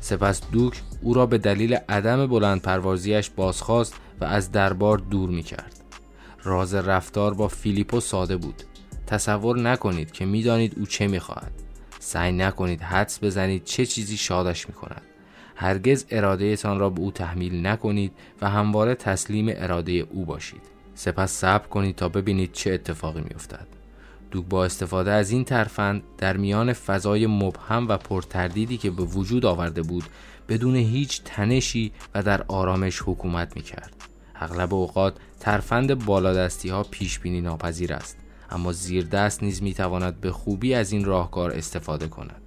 سپس 0.00 0.40
دوک 0.52 0.82
او 1.02 1.14
را 1.14 1.26
به 1.26 1.38
دلیل 1.38 1.74
عدم 1.88 2.26
بلند 2.26 2.62
پروازیش 2.62 3.30
بازخواست 3.30 3.94
و 4.20 4.24
از 4.24 4.52
دربار 4.52 4.98
دور 4.98 5.30
می 5.30 5.42
کرد. 5.42 5.72
راز 6.42 6.74
رفتار 6.74 7.34
با 7.34 7.48
فیلیپو 7.48 8.00
ساده 8.00 8.36
بود. 8.36 8.62
تصور 9.06 9.58
نکنید 9.58 10.10
که 10.10 10.24
می‌دانید 10.24 10.78
او 10.78 10.86
چه 10.86 11.06
می 11.06 11.18
خواهد. 11.18 11.52
سعی 11.98 12.32
نکنید 12.32 12.82
حدس 12.82 13.24
بزنید 13.24 13.64
چه 13.64 13.86
چیزی 13.86 14.16
شادش 14.16 14.68
می 14.68 14.74
کند. 14.74 15.02
هرگز 15.56 16.04
اراده 16.10 16.56
را 16.64 16.90
به 16.90 17.00
او 17.00 17.12
تحمیل 17.12 17.66
نکنید 17.66 18.12
و 18.40 18.50
همواره 18.50 18.94
تسلیم 18.94 19.46
اراده 19.48 19.92
او 19.92 20.24
باشید. 20.24 20.62
سپس 20.94 21.30
صبر 21.30 21.66
کنید 21.66 21.96
تا 21.96 22.08
ببینید 22.08 22.52
چه 22.52 22.72
اتفاقی 22.72 23.20
می 23.20 23.34
دوک 24.30 24.44
با 24.44 24.64
استفاده 24.64 25.10
از 25.10 25.30
این 25.30 25.44
ترفند 25.44 26.02
در 26.18 26.36
میان 26.36 26.72
فضای 26.72 27.26
مبهم 27.26 27.88
و 27.88 27.96
پرتردیدی 27.96 28.76
که 28.76 28.90
به 28.90 29.02
وجود 29.02 29.46
آورده 29.46 29.82
بود 29.82 30.04
بدون 30.48 30.76
هیچ 30.76 31.22
تنشی 31.24 31.92
و 32.14 32.22
در 32.22 32.42
آرامش 32.48 33.02
حکومت 33.06 33.56
می 33.56 33.62
کرد. 33.62 33.92
اغلب 34.36 34.74
اوقات 34.74 35.16
ترفند 35.40 36.04
بالادستی 36.04 36.68
ها 36.68 36.82
پیش 36.82 37.18
بینی 37.18 37.40
ناپذیر 37.40 37.92
است 37.92 38.16
اما 38.50 38.72
زیر 38.72 39.04
دست 39.04 39.42
نیز 39.42 39.62
می 39.62 39.74
تواند 39.74 40.20
به 40.20 40.32
خوبی 40.32 40.74
از 40.74 40.92
این 40.92 41.04
راهکار 41.04 41.50
استفاده 41.50 42.08
کند. 42.08 42.42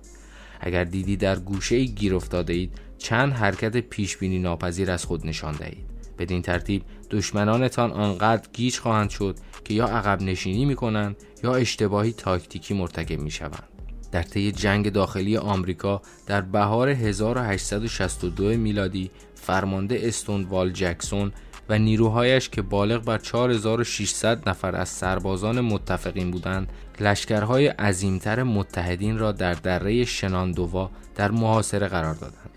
اگر 0.59 0.83
دیدی 0.83 1.17
در 1.17 1.39
گوشه 1.39 1.83
گیر 1.83 2.15
افتاده 2.15 2.53
اید 2.53 2.79
چند 2.97 3.33
حرکت 3.33 3.77
پیش 3.77 4.17
بینی 4.17 4.39
ناپذیر 4.39 4.91
از 4.91 5.05
خود 5.05 5.27
نشان 5.27 5.55
دهید. 5.55 5.88
بدین 6.19 6.41
ترتیب 6.41 6.83
دشمنانتان 7.09 7.91
آنقدر 7.91 8.47
گیج 8.53 8.77
خواهند 8.77 9.09
شد 9.09 9.35
که 9.63 9.73
یا 9.73 9.85
عقب 9.85 10.21
نشینی 10.21 10.65
می 10.65 10.75
کنند 10.75 11.15
یا 11.43 11.55
اشتباهی 11.55 12.11
تاکتیکی 12.11 12.73
مرتکب 12.73 13.19
می 13.19 13.31
شوند. 13.31 13.63
در 14.11 14.23
طی 14.23 14.51
جنگ 14.51 14.91
داخلی 14.91 15.37
آمریکا 15.37 16.01
در 16.25 16.41
بهار 16.41 16.89
1862 16.89 18.43
میلادی 18.43 19.11
فرمانده 19.35 19.99
استونوال 20.03 20.71
جکسون 20.71 21.31
و 21.69 21.79
نیروهایش 21.79 22.49
که 22.49 22.61
بالغ 22.61 23.03
بر 23.03 23.17
4600 23.17 24.49
نفر 24.49 24.75
از 24.75 24.89
سربازان 24.89 25.61
متفقین 25.61 26.31
بودند 26.31 26.69
لشکرهای 26.99 27.67
عظیمتر 27.67 28.43
متحدین 28.43 29.17
را 29.17 29.31
در 29.31 29.53
دره 29.53 30.05
شناندووا 30.05 30.91
در 31.15 31.31
محاصره 31.31 31.87
قرار 31.87 32.13
دادند 32.13 32.48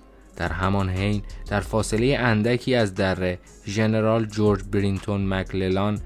در 0.43 0.53
همان 0.53 0.89
حین 0.91 1.23
در 1.47 1.61
فاصله 1.61 2.17
اندکی 2.19 2.75
از 2.75 2.95
دره 2.95 3.39
ژنرال 3.67 4.25
جورج 4.25 4.63
برینتون 4.73 5.29
مکللان 5.29 5.99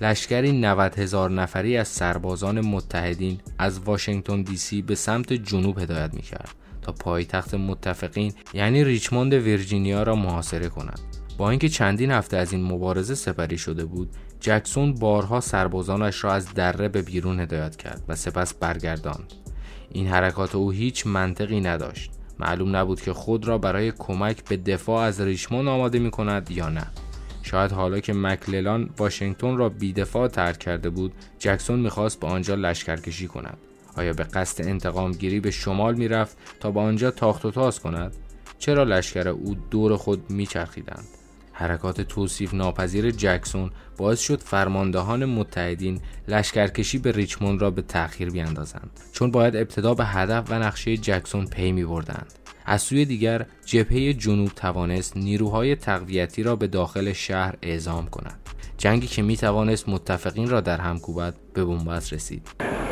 لشکری 0.00 0.52
90 0.52 0.98
هزار 0.98 1.30
نفری 1.30 1.76
از 1.76 1.88
سربازان 1.88 2.60
متحدین 2.60 3.40
از 3.58 3.78
واشنگتن 3.78 4.42
دی 4.42 4.56
سی 4.56 4.82
به 4.82 4.94
سمت 4.94 5.32
جنوب 5.32 5.78
هدایت 5.78 6.14
می 6.14 6.22
کرد 6.22 6.54
تا 6.82 6.92
پایتخت 6.92 7.54
متفقین 7.54 8.32
یعنی 8.54 8.84
ریچموند 8.84 9.34
ویرجینیا 9.34 10.02
را 10.02 10.14
محاصره 10.14 10.68
کند. 10.68 11.00
با 11.38 11.50
اینکه 11.50 11.68
چندین 11.68 12.10
هفته 12.10 12.36
از 12.36 12.52
این 12.52 12.64
مبارزه 12.64 13.14
سپری 13.14 13.58
شده 13.58 13.84
بود، 13.84 14.10
جکسون 14.40 14.94
بارها 14.94 15.40
سربازانش 15.40 16.24
را 16.24 16.32
از 16.32 16.54
دره 16.54 16.88
به 16.88 17.02
بیرون 17.02 17.40
هدایت 17.40 17.76
کرد 17.76 18.02
و 18.08 18.14
سپس 18.14 18.54
برگرداند. 18.54 19.32
این 19.90 20.06
حرکات 20.06 20.54
او 20.54 20.70
هیچ 20.70 21.06
منطقی 21.06 21.60
نداشت. 21.60 22.21
معلوم 22.42 22.76
نبود 22.76 23.00
که 23.00 23.12
خود 23.12 23.48
را 23.48 23.58
برای 23.58 23.92
کمک 23.98 24.44
به 24.44 24.56
دفاع 24.56 25.02
از 25.02 25.20
ریچموند 25.20 25.68
آماده 25.68 25.98
می 25.98 26.10
کند 26.10 26.50
یا 26.50 26.68
نه. 26.68 26.86
شاید 27.42 27.72
حالا 27.72 28.00
که 28.00 28.12
مکللان 28.12 28.90
واشنگتن 28.98 29.56
را 29.56 29.68
بیدفاع 29.68 30.28
ترک 30.28 30.58
کرده 30.58 30.90
بود 30.90 31.12
جکسون 31.38 31.78
می‌خواست 31.78 32.20
به 32.20 32.26
آنجا 32.26 32.54
لشکرکشی 32.54 33.28
کند. 33.28 33.58
آیا 33.96 34.12
به 34.12 34.24
قصد 34.24 34.68
انتقام 34.68 35.12
گیری 35.12 35.40
به 35.40 35.50
شمال 35.50 35.94
می‌رفت 35.94 36.36
تا 36.60 36.70
به 36.70 36.80
آنجا 36.80 37.10
تاخت 37.10 37.44
و 37.44 37.50
تاز 37.50 37.80
کند؟ 37.80 38.16
چرا 38.58 38.82
لشکر 38.82 39.28
او 39.28 39.56
دور 39.70 39.96
خود 39.96 40.30
میچرخیدند؟ 40.30 41.04
حرکات 41.62 42.00
توصیف 42.00 42.54
ناپذیر 42.54 43.10
جکسون 43.10 43.70
باعث 43.96 44.20
شد 44.20 44.40
فرماندهان 44.40 45.24
متحدین 45.24 46.00
لشکرکشی 46.28 46.98
به 46.98 47.12
ریچموند 47.12 47.62
را 47.62 47.70
به 47.70 47.82
تأخیر 47.82 48.30
بیاندازند. 48.30 48.90
چون 49.12 49.30
باید 49.30 49.56
ابتدا 49.56 49.94
به 49.94 50.04
هدف 50.04 50.50
و 50.50 50.54
نقشه 50.54 50.96
جکسون 50.96 51.46
پی 51.46 51.72
می 51.72 51.84
بردند. 51.84 52.32
از 52.66 52.82
سوی 52.82 53.04
دیگر 53.04 53.46
جبهه 53.64 54.12
جنوب 54.12 54.48
توانست 54.48 55.16
نیروهای 55.16 55.76
تقویتی 55.76 56.42
را 56.42 56.56
به 56.56 56.66
داخل 56.66 57.12
شهر 57.12 57.54
اعزام 57.62 58.06
کند. 58.06 58.38
جنگی 58.78 59.06
که 59.06 59.22
می 59.22 59.36
توانست 59.36 59.88
متفقین 59.88 60.50
را 60.50 60.60
در 60.60 60.80
هم 60.80 60.98
کوبد 60.98 61.34
به 61.54 61.64
بنبست 61.64 62.12
رسید. 62.12 62.48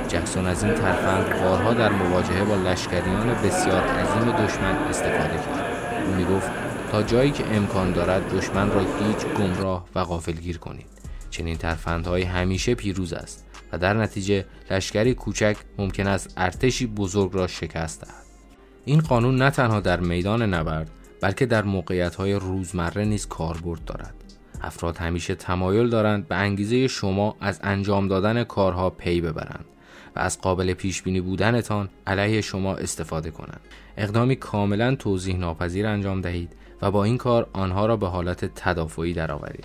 جکسون 0.08 0.46
از 0.46 0.64
این 0.64 0.74
ترفند 0.74 1.42
بارها 1.42 1.74
در 1.74 1.92
مواجهه 1.92 2.44
با 2.44 2.56
لشکریان 2.56 3.34
بسیار 3.34 3.82
عظیم 3.82 4.32
دشمن 4.32 4.74
استفاده 4.74 5.36
کرد. 5.36 6.06
او 6.06 6.14
می 6.14 6.24
گفت 6.24 6.69
تا 6.90 7.02
جایی 7.02 7.30
که 7.30 7.56
امکان 7.56 7.92
دارد 7.92 8.34
دشمن 8.36 8.70
را 8.70 8.80
هیچ 8.80 9.26
گمراه 9.38 9.88
و 9.94 10.04
غافلگیر 10.04 10.58
کنید. 10.58 10.86
چنین 11.30 11.56
ترفندهای 11.56 12.22
همیشه 12.22 12.74
پیروز 12.74 13.12
است 13.12 13.46
و 13.72 13.78
در 13.78 13.94
نتیجه 13.94 14.44
لشکری 14.70 15.14
کوچک 15.14 15.56
ممکن 15.78 16.06
است 16.06 16.34
ارتشی 16.36 16.86
بزرگ 16.86 17.30
را 17.34 17.46
شکست 17.46 18.00
دهد. 18.00 18.24
این 18.84 19.00
قانون 19.00 19.36
نه 19.36 19.50
تنها 19.50 19.80
در 19.80 20.00
میدان 20.00 20.54
نبرد 20.54 20.90
بلکه 21.20 21.46
در 21.46 21.64
های 22.18 22.32
روزمره 22.32 23.04
نیز 23.04 23.26
کاربرد 23.26 23.84
دارد. 23.84 24.14
افراد 24.62 24.96
همیشه 24.96 25.34
تمایل 25.34 25.88
دارند 25.88 26.28
به 26.28 26.34
انگیزه 26.34 26.88
شما 26.88 27.36
از 27.40 27.60
انجام 27.62 28.08
دادن 28.08 28.44
کارها 28.44 28.90
پی 28.90 29.20
ببرند 29.20 29.64
و 30.16 30.18
از 30.18 30.40
قابل 30.40 30.72
پیش 30.72 31.02
بینی 31.02 31.20
بودنتان 31.20 31.88
علیه 32.06 32.40
شما 32.40 32.74
استفاده 32.74 33.30
کنند. 33.30 33.60
اقدامی 33.96 34.36
کاملا 34.36 34.94
توضیح 34.94 35.36
ناپذیر 35.36 35.86
انجام 35.86 36.20
دهید 36.20 36.59
و 36.82 36.90
با 36.90 37.04
این 37.04 37.18
کار 37.18 37.48
آنها 37.52 37.86
را 37.86 37.96
به 37.96 38.08
حالت 38.08 38.44
تدافعی 38.44 39.12
درآورید. 39.12 39.64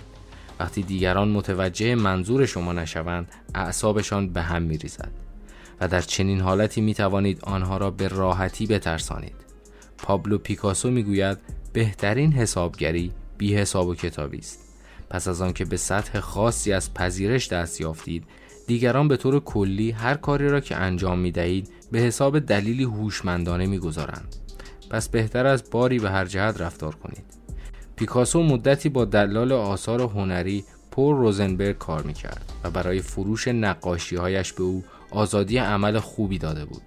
وقتی 0.60 0.82
دیگران 0.82 1.28
متوجه 1.28 1.94
منظور 1.94 2.46
شما 2.46 2.72
نشوند 2.72 3.28
اعصابشان 3.54 4.32
به 4.32 4.42
هم 4.42 4.62
میریزد 4.62 5.10
و 5.80 5.88
در 5.88 6.00
چنین 6.00 6.40
حالتی 6.40 6.80
می 6.80 6.94
توانید 6.94 7.40
آنها 7.42 7.76
را 7.76 7.90
به 7.90 8.08
راحتی 8.08 8.66
بترسانید. 8.66 9.36
پابلو 9.98 10.38
پیکاسو 10.38 10.90
می‌گوید 10.90 11.38
بهترین 11.72 12.32
حسابگری 12.32 13.12
بی 13.38 13.54
حساب 13.54 13.88
و 13.88 13.94
کتابی 13.94 14.38
است. 14.38 14.60
پس 15.10 15.28
از 15.28 15.42
آنکه 15.42 15.64
به 15.64 15.76
سطح 15.76 16.20
خاصی 16.20 16.72
از 16.72 16.94
پذیرش 16.94 17.48
دست 17.48 17.80
یافتید 17.80 18.24
دیگران 18.66 19.08
به 19.08 19.16
طور 19.16 19.40
کلی 19.40 19.90
هر 19.90 20.14
کاری 20.14 20.48
را 20.48 20.60
که 20.60 20.76
انجام 20.76 21.18
می 21.18 21.32
دهید 21.32 21.70
به 21.92 21.98
حساب 21.98 22.38
دلیلی 22.38 22.84
هوشمندانه 22.84 23.66
می‌گذارند. 23.66 24.36
پس 24.90 25.08
بهتر 25.08 25.46
از 25.46 25.70
باری 25.70 25.98
به 25.98 26.10
هر 26.10 26.24
جهت 26.24 26.60
رفتار 26.60 26.94
کنید. 26.94 27.24
پیکاسو 27.96 28.42
مدتی 28.42 28.88
با 28.88 29.04
دلال 29.04 29.52
آثار 29.52 30.00
هنری 30.00 30.64
پول 30.90 31.16
روزنبرگ 31.16 31.78
کار 31.78 32.02
می‌کرد 32.02 32.52
و 32.64 32.70
برای 32.70 33.00
فروش 33.00 33.48
نقاشی 33.48 34.16
هایش 34.16 34.52
به 34.52 34.62
او 34.62 34.84
آزادی 35.10 35.58
عمل 35.58 35.98
خوبی 35.98 36.38
داده 36.38 36.64
بود. 36.64 36.82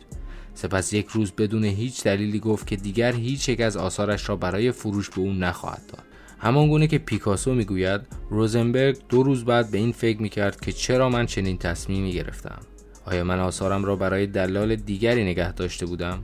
سپس 0.53 0.93
یک 0.93 1.07
روز 1.07 1.31
بدون 1.31 1.63
هیچ 1.63 2.03
دلیلی 2.03 2.39
گفت 2.39 2.67
که 2.67 2.75
دیگر 2.75 3.13
هیچ 3.13 3.49
یک 3.49 3.61
از 3.61 3.77
آثارش 3.77 4.29
را 4.29 4.35
برای 4.35 4.71
فروش 4.71 5.09
به 5.09 5.21
او 5.21 5.33
نخواهد 5.33 5.81
داد. 5.87 6.03
همان 6.39 6.67
گونه 6.67 6.87
که 6.87 6.97
پیکاسو 6.97 7.53
می‌گوید 7.53 8.01
روزنبرگ 8.29 8.97
دو 9.09 9.23
روز 9.23 9.45
بعد 9.45 9.71
به 9.71 9.77
این 9.77 9.91
فکر 9.91 10.21
می‌کرد 10.21 10.59
که 10.59 10.71
چرا 10.71 11.09
من 11.09 11.25
چنین 11.25 11.57
تصمیمی 11.57 12.11
گرفتم؟ 12.11 12.59
آیا 13.05 13.23
من 13.23 13.39
آثارم 13.39 13.85
را 13.85 13.95
برای 13.95 14.27
دلال 14.27 14.75
دیگری 14.75 15.23
نگه 15.23 15.53
داشته 15.53 15.85
بودم؟ 15.85 16.19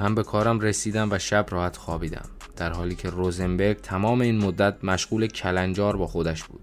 من 0.00 0.14
به 0.14 0.22
کارم 0.22 0.60
رسیدم 0.60 1.08
و 1.12 1.18
شب 1.18 1.46
راحت 1.50 1.76
خوابیدم. 1.76 2.24
در 2.56 2.72
حالی 2.72 2.94
که 2.94 3.10
روزنبرگ 3.10 3.76
تمام 3.76 4.20
این 4.20 4.44
مدت 4.44 4.84
مشغول 4.84 5.26
کلنجار 5.26 5.96
با 5.96 6.06
خودش 6.06 6.44
بود. 6.44 6.60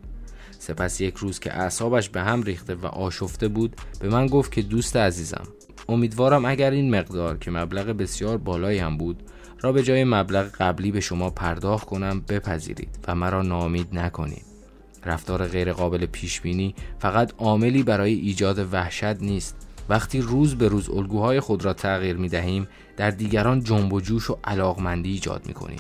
سپس 0.60 1.02
یک 1.02 1.16
روز 1.16 1.40
که 1.40 1.58
اعصابش 1.58 2.10
به 2.10 2.22
هم 2.22 2.44
ریخته 2.44 2.76
و 2.76 2.86
آشفته 2.86 3.48
بود 3.48 3.76
به 4.00 4.10
من 4.10 4.28
گفت 4.28 4.52
که 4.52 4.62
دوست 4.62 4.96
عزیزم 4.96 5.48
امیدوارم 5.90 6.46
اگر 6.46 6.72
این 6.72 6.96
مقدار 6.96 7.38
که 7.38 7.52
مبلغ 7.52 7.86
بسیار 7.86 8.38
بالایی 8.38 8.80
هم 8.80 8.98
بود 8.98 9.24
را 9.62 9.72
به 9.72 9.84
جای 9.84 10.04
مبلغ 10.04 10.46
قبلی 10.46 10.92
به 10.92 11.00
شما 11.00 11.30
پرداخت 11.30 11.86
کنم 11.88 12.22
بپذیرید 12.30 13.00
و 13.08 13.16
مرا 13.16 13.42
نامید 13.42 13.88
نکنید. 14.00 14.46
رفتار 15.06 15.48
غیرقابل 15.48 16.06
پیش 16.06 16.42
بینی 16.42 16.76
فقط 17.00 17.34
عاملی 17.38 17.84
برای 17.84 18.14
ایجاد 18.14 18.74
وحشت 18.74 19.22
نیست. 19.22 19.56
وقتی 19.90 20.22
روز 20.22 20.56
به 20.56 20.68
روز 20.68 20.90
الگوهای 20.90 21.40
خود 21.40 21.66
را 21.66 21.74
تغییر 21.74 22.18
می 22.18 22.30
دهیم 22.30 22.68
در 22.98 23.12
دیگران 23.12 23.64
جنب 23.64 23.94
و 23.94 24.02
جوش 24.02 24.30
و 24.30 24.38
علاقمندی 24.44 25.12
ایجاد 25.12 25.48
می 25.48 25.54
کنیم 25.54 25.80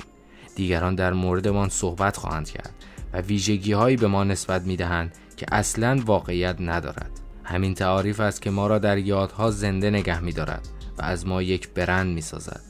دیگران 0.55 0.95
در 0.95 1.13
موردمان 1.13 1.69
صحبت 1.69 2.17
خواهند 2.17 2.49
کرد 2.49 2.73
و 3.13 3.21
ویژگی 3.21 3.73
هایی 3.73 3.97
به 3.97 4.07
ما 4.07 4.23
نسبت 4.23 4.61
می 4.61 4.75
دهند 4.75 5.17
که 5.37 5.45
اصلا 5.51 6.01
واقعیت 6.05 6.55
ندارد. 6.59 7.11
همین 7.43 7.73
تعاریف 7.73 8.19
است 8.19 8.41
که 8.41 8.49
ما 8.49 8.67
را 8.67 8.79
در 8.79 8.97
یادها 8.97 9.51
زنده 9.51 9.89
نگه 9.89 10.19
می 10.19 10.31
دارد 10.31 10.67
و 10.97 11.01
از 11.01 11.27
ما 11.27 11.41
یک 11.41 11.69
برند 11.69 12.13
می 12.13 12.21
سازد 12.21 12.61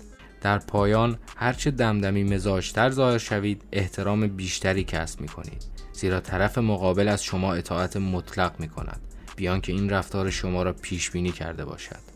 در 0.41 0.57
پایان 0.57 1.17
هرچه 1.37 1.71
دمدمی 1.71 2.23
مزاجتر 2.23 2.89
ظاهر 2.89 3.17
شوید 3.17 3.61
احترام 3.71 4.27
بیشتری 4.27 4.83
کسب 4.83 5.21
می 5.21 5.27
کنید 5.27 5.65
زیرا 5.93 6.19
طرف 6.19 6.57
مقابل 6.57 7.07
از 7.07 7.23
شما 7.23 7.53
اطاعت 7.53 7.97
مطلق 7.97 8.59
می 8.59 8.67
کند 8.67 9.01
بیان 9.35 9.61
که 9.61 9.71
این 9.71 9.89
رفتار 9.89 10.29
شما 10.29 10.63
را 10.63 10.73
پیش 10.73 11.11
بینی 11.11 11.31
کرده 11.31 11.65
باشد. 11.65 12.14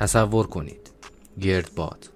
تصور 0.00 0.46
کنید. 0.46 0.90
گرد 1.40 1.70
باد. 1.76 2.08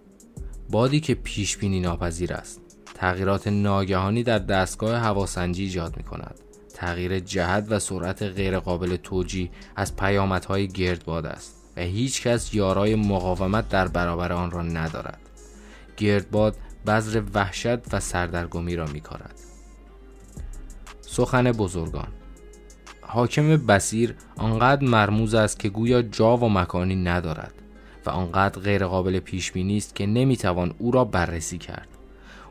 بادی 0.70 1.00
که 1.00 1.14
پیش 1.14 1.56
بینی 1.56 1.80
ناپذیر 1.80 2.32
است. 2.32 2.60
تغییرات 2.94 3.48
ناگهانی 3.48 4.22
در 4.22 4.38
دستگاه 4.38 4.96
هواسنجی 4.96 5.62
ایجاد 5.62 5.96
می 5.96 6.02
کند 6.02 6.34
تغییر 6.74 7.18
جهت 7.18 7.66
و 7.68 7.78
سرعت 7.78 8.22
غیرقابل 8.22 8.96
توجی 8.96 9.50
از 9.76 9.96
پیامدهای 9.96 10.68
گردباد 10.68 11.26
است 11.26 11.56
و 11.76 11.80
هیچ 11.80 12.22
کس 12.22 12.54
یارای 12.54 12.94
مقاومت 12.94 13.68
در 13.68 13.88
برابر 13.88 14.32
آن 14.32 14.50
را 14.50 14.62
ندارد. 14.62 15.20
گردباد 15.96 16.56
بذر 16.86 17.22
وحشت 17.34 17.94
و 17.94 18.00
سردرگمی 18.00 18.76
را 18.76 18.86
می 18.86 19.00
کارد. 19.00 19.34
سخن 21.00 21.52
بزرگان. 21.52 22.08
حاکم 23.00 23.56
بسیر 23.56 24.14
آنقدر 24.36 24.84
مرموز 24.84 25.34
است 25.34 25.58
که 25.58 25.68
گویا 25.68 26.02
جا 26.02 26.36
و 26.36 26.48
مکانی 26.48 26.96
ندارد. 26.96 27.54
و 28.06 28.10
آنقدر 28.10 28.60
غیرقابل 28.60 29.18
پیش 29.18 29.52
بینی 29.52 29.76
است 29.76 29.94
که 29.94 30.06
نمی‌توان 30.06 30.74
او 30.78 30.90
را 30.90 31.04
بررسی 31.04 31.58
کرد. 31.58 31.88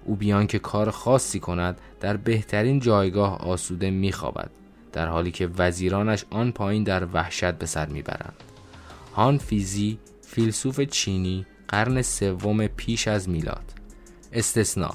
او 0.06 0.16
بیان 0.16 0.48
که 0.48 0.60
کار 0.60 0.92
خاصی 0.92 1.40
کند 1.40 1.78
در 2.00 2.18
بهترین 2.18 2.80
جایگاه 2.80 3.38
آسوده 3.38 3.90
میخوابد 3.90 4.50
در 4.94 5.08
حالی 5.08 5.32
که 5.32 5.50
وزیرانش 5.58 6.26
آن 6.30 6.52
پایین 6.52 6.84
در 6.84 7.08
وحشت 7.14 7.52
به 7.52 7.66
سر 7.66 7.86
می‌برند. 7.86 8.44
هان 9.16 9.38
فیزی 9.38 10.00
فیلسوف 10.22 10.82
چینی 10.82 11.46
قرن 11.68 12.02
سوم 12.02 12.68
پیش 12.68 13.08
از 13.08 13.30
میلاد. 13.30 13.74
استثنا 14.34 14.94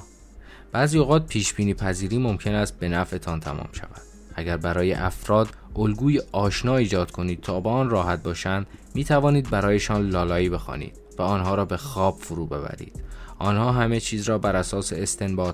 بعضی 0.73 0.99
اوقات 0.99 1.27
پیش 1.27 1.55
بینی 1.55 1.75
پذیری 1.75 2.19
ممکن 2.19 2.55
است 2.55 2.79
به 2.79 2.89
نفعتان 2.89 3.41
تمام 3.41 3.69
شود. 3.73 4.03
اگر 4.35 4.57
برای 4.57 4.93
افراد 4.93 5.49
الگوی 5.77 6.21
آشنا 6.33 6.77
ایجاد 6.77 7.11
کنید 7.11 7.41
تا 7.41 7.61
با 7.61 7.73
آن 7.73 7.91
راحت 7.91 8.23
باشند 8.23 8.67
می 8.95 9.05
توانید 9.05 9.51
برایشان 9.51 10.09
لالایی 10.09 10.49
بخوانید 10.49 10.97
و 11.19 11.23
آنها 11.23 11.55
را 11.55 11.65
به 11.65 11.77
خواب 11.77 12.19
فرو 12.21 12.47
ببرید. 12.47 13.03
آنها 13.39 13.73
همه 13.73 14.01
چیز 14.01 14.29
را 14.29 14.39
بر 14.39 14.57
اساس 14.57 14.93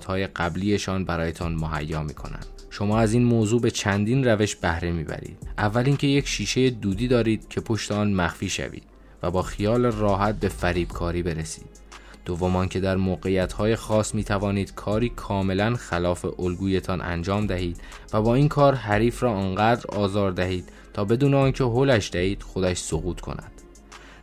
های 0.07 0.27
قبلیشان 0.27 1.05
برایتان 1.05 1.55
مهیا 1.55 2.03
می 2.03 2.13
کنند 2.13 2.45
شما 2.69 2.99
از 2.99 3.13
این 3.13 3.23
موضوع 3.23 3.61
به 3.61 3.71
چندین 3.71 4.27
روش 4.27 4.55
بهره 4.55 4.91
می‌برید. 4.91 5.37
اول 5.57 5.83
اینکه 5.85 6.07
یک 6.07 6.27
شیشه 6.27 6.69
دودی 6.69 7.07
دارید 7.07 7.47
که 7.49 7.61
پشت 7.61 7.91
آن 7.91 8.13
مخفی 8.13 8.49
شوید 8.49 8.83
و 9.23 9.31
با 9.31 9.41
خیال 9.41 9.85
راحت 9.85 10.39
به 10.39 10.47
فریبکاری 10.49 11.23
برسید. 11.23 11.84
دومان 12.25 12.67
که 12.67 12.79
در 12.79 12.95
موقعیت 12.95 13.53
های 13.53 13.75
خاص 13.75 14.15
می 14.15 14.23
توانید 14.23 14.73
کاری 14.73 15.09
کاملا 15.09 15.75
خلاف 15.75 16.25
الگویتان 16.39 17.01
انجام 17.01 17.47
دهید 17.47 17.81
و 18.13 18.21
با 18.21 18.35
این 18.35 18.47
کار 18.47 18.75
حریف 18.75 19.23
را 19.23 19.31
آنقدر 19.31 19.85
آزار 19.87 20.31
دهید 20.31 20.69
تا 20.93 21.05
بدون 21.05 21.33
آنکه 21.33 21.63
هلش 21.63 22.11
دهید 22.11 22.43
خودش 22.43 22.77
سقوط 22.77 23.19
کند. 23.19 23.51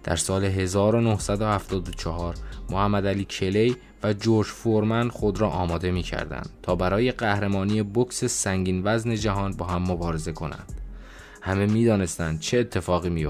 در 0.05 0.17
سال 0.17 0.45
1974 0.45 2.35
محمد 2.71 3.07
علی 3.07 3.25
کلی 3.25 3.77
و 4.03 4.13
جورج 4.13 4.47
فورمن 4.47 5.09
خود 5.09 5.41
را 5.41 5.49
آماده 5.49 5.91
می 5.91 6.03
کردند 6.03 6.51
تا 6.63 6.77
برای 6.77 7.13
قهرمانی 7.13 7.83
بکس 7.83 8.25
سنگین 8.25 8.83
وزن 8.85 9.15
جهان 9.15 9.53
با 9.53 9.67
هم 9.67 9.83
مبارزه 9.83 10.33
کنند. 10.33 10.73
همه 11.43 11.67
می 11.67 11.85
دانستند 11.85 12.41
چه 12.41 12.59
اتفاقی 12.59 13.11
می 13.11 13.27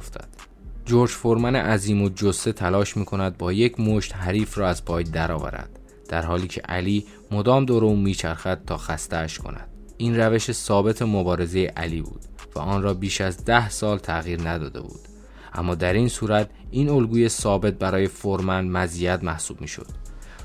جورج 0.85 1.11
فورمن 1.11 1.57
عظیم 1.57 2.03
و 2.03 2.09
جسه 2.09 2.53
تلاش 2.53 2.97
می 2.97 3.05
کند 3.05 3.39
با 3.39 3.53
یک 3.53 3.81
مشت 3.81 4.17
حریف 4.17 4.59
را 4.59 4.69
از 4.69 4.85
پای 4.85 5.05
درآورد 5.05 5.79
در 6.09 6.23
حالی 6.23 6.49
که 6.49 6.61
علی 6.61 7.07
مدام 7.31 7.65
دور 7.65 7.85
او 7.85 7.97
میچرخد 7.97 8.61
تا 8.67 8.77
خستهاش 8.77 9.39
کند. 9.39 9.69
این 9.97 10.17
روش 10.17 10.53
ثابت 10.53 11.03
مبارزه 11.03 11.73
علی 11.77 12.03
بود 12.03 12.21
و 12.55 12.59
آن 12.59 12.83
را 12.83 12.95
بیش 12.95 13.21
از 13.21 13.45
ده 13.45 13.69
سال 13.69 13.99
تغییر 13.99 14.49
نداده 14.49 14.81
بود. 14.81 15.01
اما 15.55 15.75
در 15.75 15.93
این 15.93 16.09
صورت 16.09 16.51
این 16.71 16.89
الگوی 16.89 17.29
ثابت 17.29 17.75
برای 17.75 18.09
فورمن 18.09 18.69
مزیت 18.69 19.25
محسوب 19.25 19.61
می 19.61 19.69
شد 19.69 19.87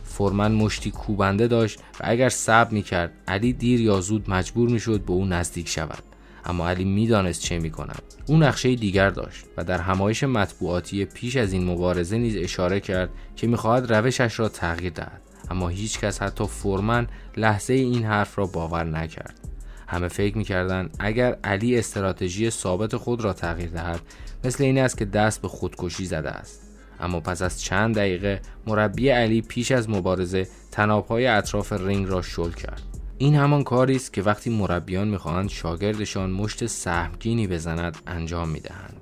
فورمن 0.04 0.52
مشتی 0.52 0.92
کوبنده 0.92 1.48
داشت 1.48 1.80
و 1.80 2.04
اگر 2.04 2.30
صبر 2.30 2.72
می‌کرد 2.72 3.12
علی 3.28 3.54
دیر 3.54 3.82
یا 3.82 4.02
زود 4.02 4.30
مجبور 4.30 4.70
می‌شد 4.70 5.02
به 5.02 5.14
او 5.14 5.26
نزدیک 5.26 5.70
شود. 5.70 6.04
اما 6.48 6.70
علی 6.70 6.86
می‌دانست 6.86 7.42
چه 7.42 7.60
می‌کند 7.60 8.02
او 8.28 8.38
نقشه 8.38 8.76
دیگر 8.76 9.10
داشت 9.10 9.46
و 9.58 9.64
در 9.64 9.78
همایش 9.78 10.24
مطبوعاتی 10.24 11.06
پیش 11.06 11.36
از 11.36 11.54
این 11.54 11.66
مبارزه 11.66 12.18
نیز 12.18 12.36
اشاره 12.36 12.80
کرد 12.80 13.10
که 13.36 13.48
می‌خواهد 13.48 13.94
روشش 13.94 14.40
را 14.40 14.50
تغییر 14.50 14.94
دهد. 14.94 15.22
اما 15.52 15.70
هیچ 15.70 16.00
کس 16.00 16.22
حتی 16.22 16.48
فورمن 16.48 17.08
لحظه 17.38 17.74
این 17.74 18.06
حرف 18.06 18.38
را 18.38 18.46
باور 18.46 18.84
نکرد. 18.84 19.40
همه 19.88 20.08
فکر 20.08 20.38
می‌کردند 20.38 20.96
اگر 21.00 21.38
علی 21.44 21.80
استراتژی 21.80 22.50
ثابت 22.50 22.96
خود 22.96 23.24
را 23.24 23.34
تغییر 23.34 23.70
دهد 23.70 24.02
مثل 24.44 24.64
این 24.64 24.78
است 24.78 24.98
که 24.98 25.06
دست 25.06 25.42
به 25.42 25.48
خودکشی 25.48 26.06
زده 26.06 26.30
است. 26.30 26.62
اما 27.00 27.20
پس 27.20 27.42
از 27.42 27.62
چند 27.62 27.96
دقیقه 27.96 28.42
مربی 28.68 29.10
علی 29.10 29.42
پیش 29.42 29.72
از 29.72 29.90
مبارزه 29.90 30.48
تنابهای 30.72 31.28
اطراف 31.28 31.74
رینگ 31.74 32.10
را 32.10 32.22
شل 32.22 32.52
کرد. 32.52 32.97
این 33.20 33.36
همان 33.36 33.64
کاری 33.64 33.96
است 33.96 34.14
که 34.14 34.22
وقتی 34.22 34.50
مربیان 34.50 35.08
می‌خواهند 35.08 35.50
شاگردشان 35.50 36.32
مشت 36.32 36.66
سهمگینی 36.66 37.48
بزند 37.48 37.98
انجام 38.08 38.50
می‌دهند. 38.50 39.02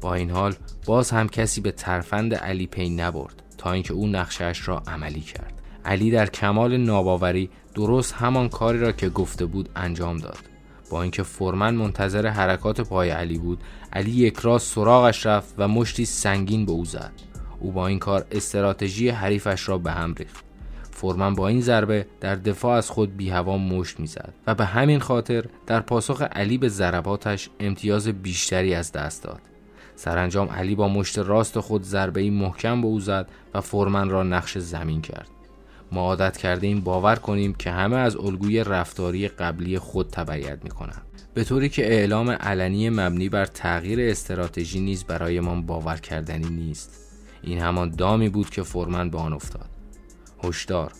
با 0.00 0.14
این 0.14 0.30
حال 0.30 0.54
باز 0.86 1.10
هم 1.10 1.28
کسی 1.28 1.60
به 1.60 1.72
ترفند 1.72 2.34
علی 2.34 2.66
پی 2.66 2.90
نبرد 2.90 3.42
تا 3.58 3.72
اینکه 3.72 3.94
او 3.94 4.06
نقشش 4.06 4.68
را 4.68 4.82
عملی 4.86 5.20
کرد. 5.20 5.52
علی 5.84 6.10
در 6.10 6.26
کمال 6.26 6.76
ناباوری 6.76 7.50
درست 7.74 8.12
همان 8.12 8.48
کاری 8.48 8.78
را 8.78 8.92
که 8.92 9.08
گفته 9.08 9.46
بود 9.46 9.68
انجام 9.76 10.16
داد. 10.16 10.38
با 10.90 11.02
اینکه 11.02 11.22
فورمن 11.22 11.74
منتظر 11.74 12.26
حرکات 12.26 12.80
پای 12.80 13.10
علی 13.10 13.38
بود 13.38 13.60
علی 13.92 14.10
یک 14.10 14.38
راست 14.38 14.74
سراغش 14.74 15.26
رفت 15.26 15.54
و 15.58 15.68
مشتی 15.68 16.04
سنگین 16.04 16.66
به 16.66 16.72
او 16.72 16.84
زد. 16.84 17.12
او 17.60 17.72
با 17.72 17.86
این 17.86 17.98
کار 17.98 18.26
استراتژی 18.30 19.08
حریفش 19.08 19.68
را 19.68 19.78
به 19.78 19.92
هم 19.92 20.14
ریخت. 20.14 20.47
فورمن 20.98 21.34
با 21.34 21.48
این 21.48 21.60
ضربه 21.60 22.06
در 22.20 22.34
دفاع 22.34 22.76
از 22.76 22.90
خود 22.90 23.16
بی 23.16 23.30
هوا 23.30 23.58
مشت 23.58 24.00
می‌زد 24.00 24.34
و 24.46 24.54
به 24.54 24.64
همین 24.64 24.98
خاطر 24.98 25.44
در 25.66 25.80
پاسخ 25.80 26.22
علی 26.22 26.58
به 26.58 26.68
ضرباتش 26.68 27.50
امتیاز 27.60 28.08
بیشتری 28.08 28.74
از 28.74 28.92
دست 28.92 29.22
داد. 29.22 29.40
سرانجام 29.96 30.48
علی 30.48 30.74
با 30.74 30.88
مشت 30.88 31.18
راست 31.18 31.60
خود 31.60 31.82
ضربه 31.82 32.30
محکم 32.30 32.80
به 32.80 32.86
او 32.86 33.00
زد 33.00 33.28
و 33.54 33.60
فورمن 33.60 34.08
را 34.08 34.22
نقش 34.22 34.58
زمین 34.58 35.02
کرد. 35.02 35.28
ما 35.92 36.00
عادت 36.00 36.36
کرده 36.36 36.66
این 36.66 36.80
باور 36.80 37.16
کنیم 37.16 37.54
که 37.54 37.70
همه 37.70 37.96
از 37.96 38.16
الگوی 38.16 38.64
رفتاری 38.64 39.28
قبلی 39.28 39.78
خود 39.78 40.10
تبعیت 40.10 40.64
می 40.64 40.70
کنند. 40.70 41.02
به 41.34 41.44
طوری 41.44 41.68
که 41.68 41.86
اعلام 41.86 42.30
علنی 42.30 42.90
مبنی 42.90 43.28
بر 43.28 43.46
تغییر 43.46 44.10
استراتژی 44.10 44.80
نیز 44.80 45.04
برایمان 45.04 45.66
باور 45.66 45.96
کردنی 45.96 46.48
نیست. 46.48 46.90
این 47.42 47.58
همان 47.58 47.90
دامی 47.90 48.28
بود 48.28 48.50
که 48.50 48.62
فورمن 48.62 49.10
به 49.10 49.18
آن 49.18 49.32
افتاد. 49.32 49.77
هشدار 50.44 50.92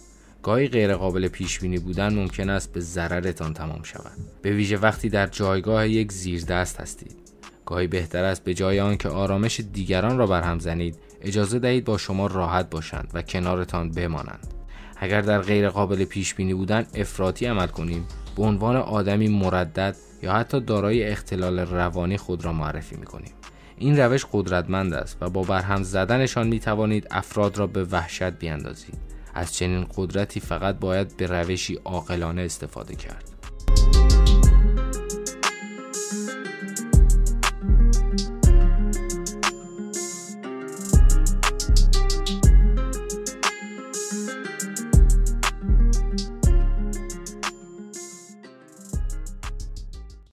گاهی 0.43 0.69
غیرقابل 0.69 1.29
پیش 1.29 1.61
بینی 1.61 1.79
بودن 1.79 2.15
ممکن 2.15 2.51
است 2.51 2.73
به 2.73 2.81
ضررتان 2.81 3.55
تمام 3.55 3.83
شود 3.83 4.13
به 4.43 4.51
ویژه 4.51 4.77
وقتی 4.77 5.09
در 5.09 5.27
جایگاه 5.27 5.89
یک 5.89 6.13
زیردست 6.13 6.81
هستید 6.81 7.17
گاهی 7.67 7.87
بهتر 7.87 8.25
است 8.25 8.45
به 8.45 8.55
جای 8.55 8.81
آنکه 8.81 9.09
آرامش 9.09 9.61
دیگران 9.73 10.19
را 10.19 10.27
برهم 10.27 10.59
زنید 10.59 10.99
اجازه 11.23 11.59
دهید 11.59 11.85
با 11.85 11.99
شما 11.99 12.27
راحت 12.27 12.71
باشند 12.71 13.11
و 13.15 13.23
کنارتان 13.23 13.91
بمانند 13.91 14.55
اگر 14.97 15.21
در 15.21 15.41
غیر 15.41 15.69
قابل 15.69 16.05
پیش 16.05 16.35
بینی 16.35 16.55
بودن 16.55 16.87
افراطی 16.95 17.47
عمل 17.47 17.67
کنیم 17.67 18.05
به 18.37 18.43
عنوان 18.43 18.77
آدمی 18.77 19.29
مردد 19.29 19.97
یا 20.23 20.33
حتی 20.33 20.61
دارای 20.61 21.05
اختلال 21.05 21.59
روانی 21.59 22.17
خود 22.17 22.45
را 22.45 22.53
معرفی 22.53 22.97
می 22.97 23.07
کنیم. 23.07 23.33
این 23.79 24.01
روش 24.01 24.27
قدرتمند 24.33 24.95
است 24.95 25.17
و 25.21 25.31
با 25.31 25.43
برهم 25.43 25.83
زدنشان 25.83 26.47
می 26.47 26.61
توانید 26.61 27.07
افراد 27.11 27.59
را 27.59 27.67
به 27.67 27.85
وحشت 27.85 28.23
بیاندازید. 28.31 29.08
از 29.39 29.55
چنین 29.55 29.87
قدرتی 29.97 30.41
فقط 30.41 30.79
باید 30.79 31.17
به 31.17 31.27
روشی 31.27 31.75
عاقلانه 31.85 32.43
استفاده 32.43 32.95
کرد. 32.95 33.28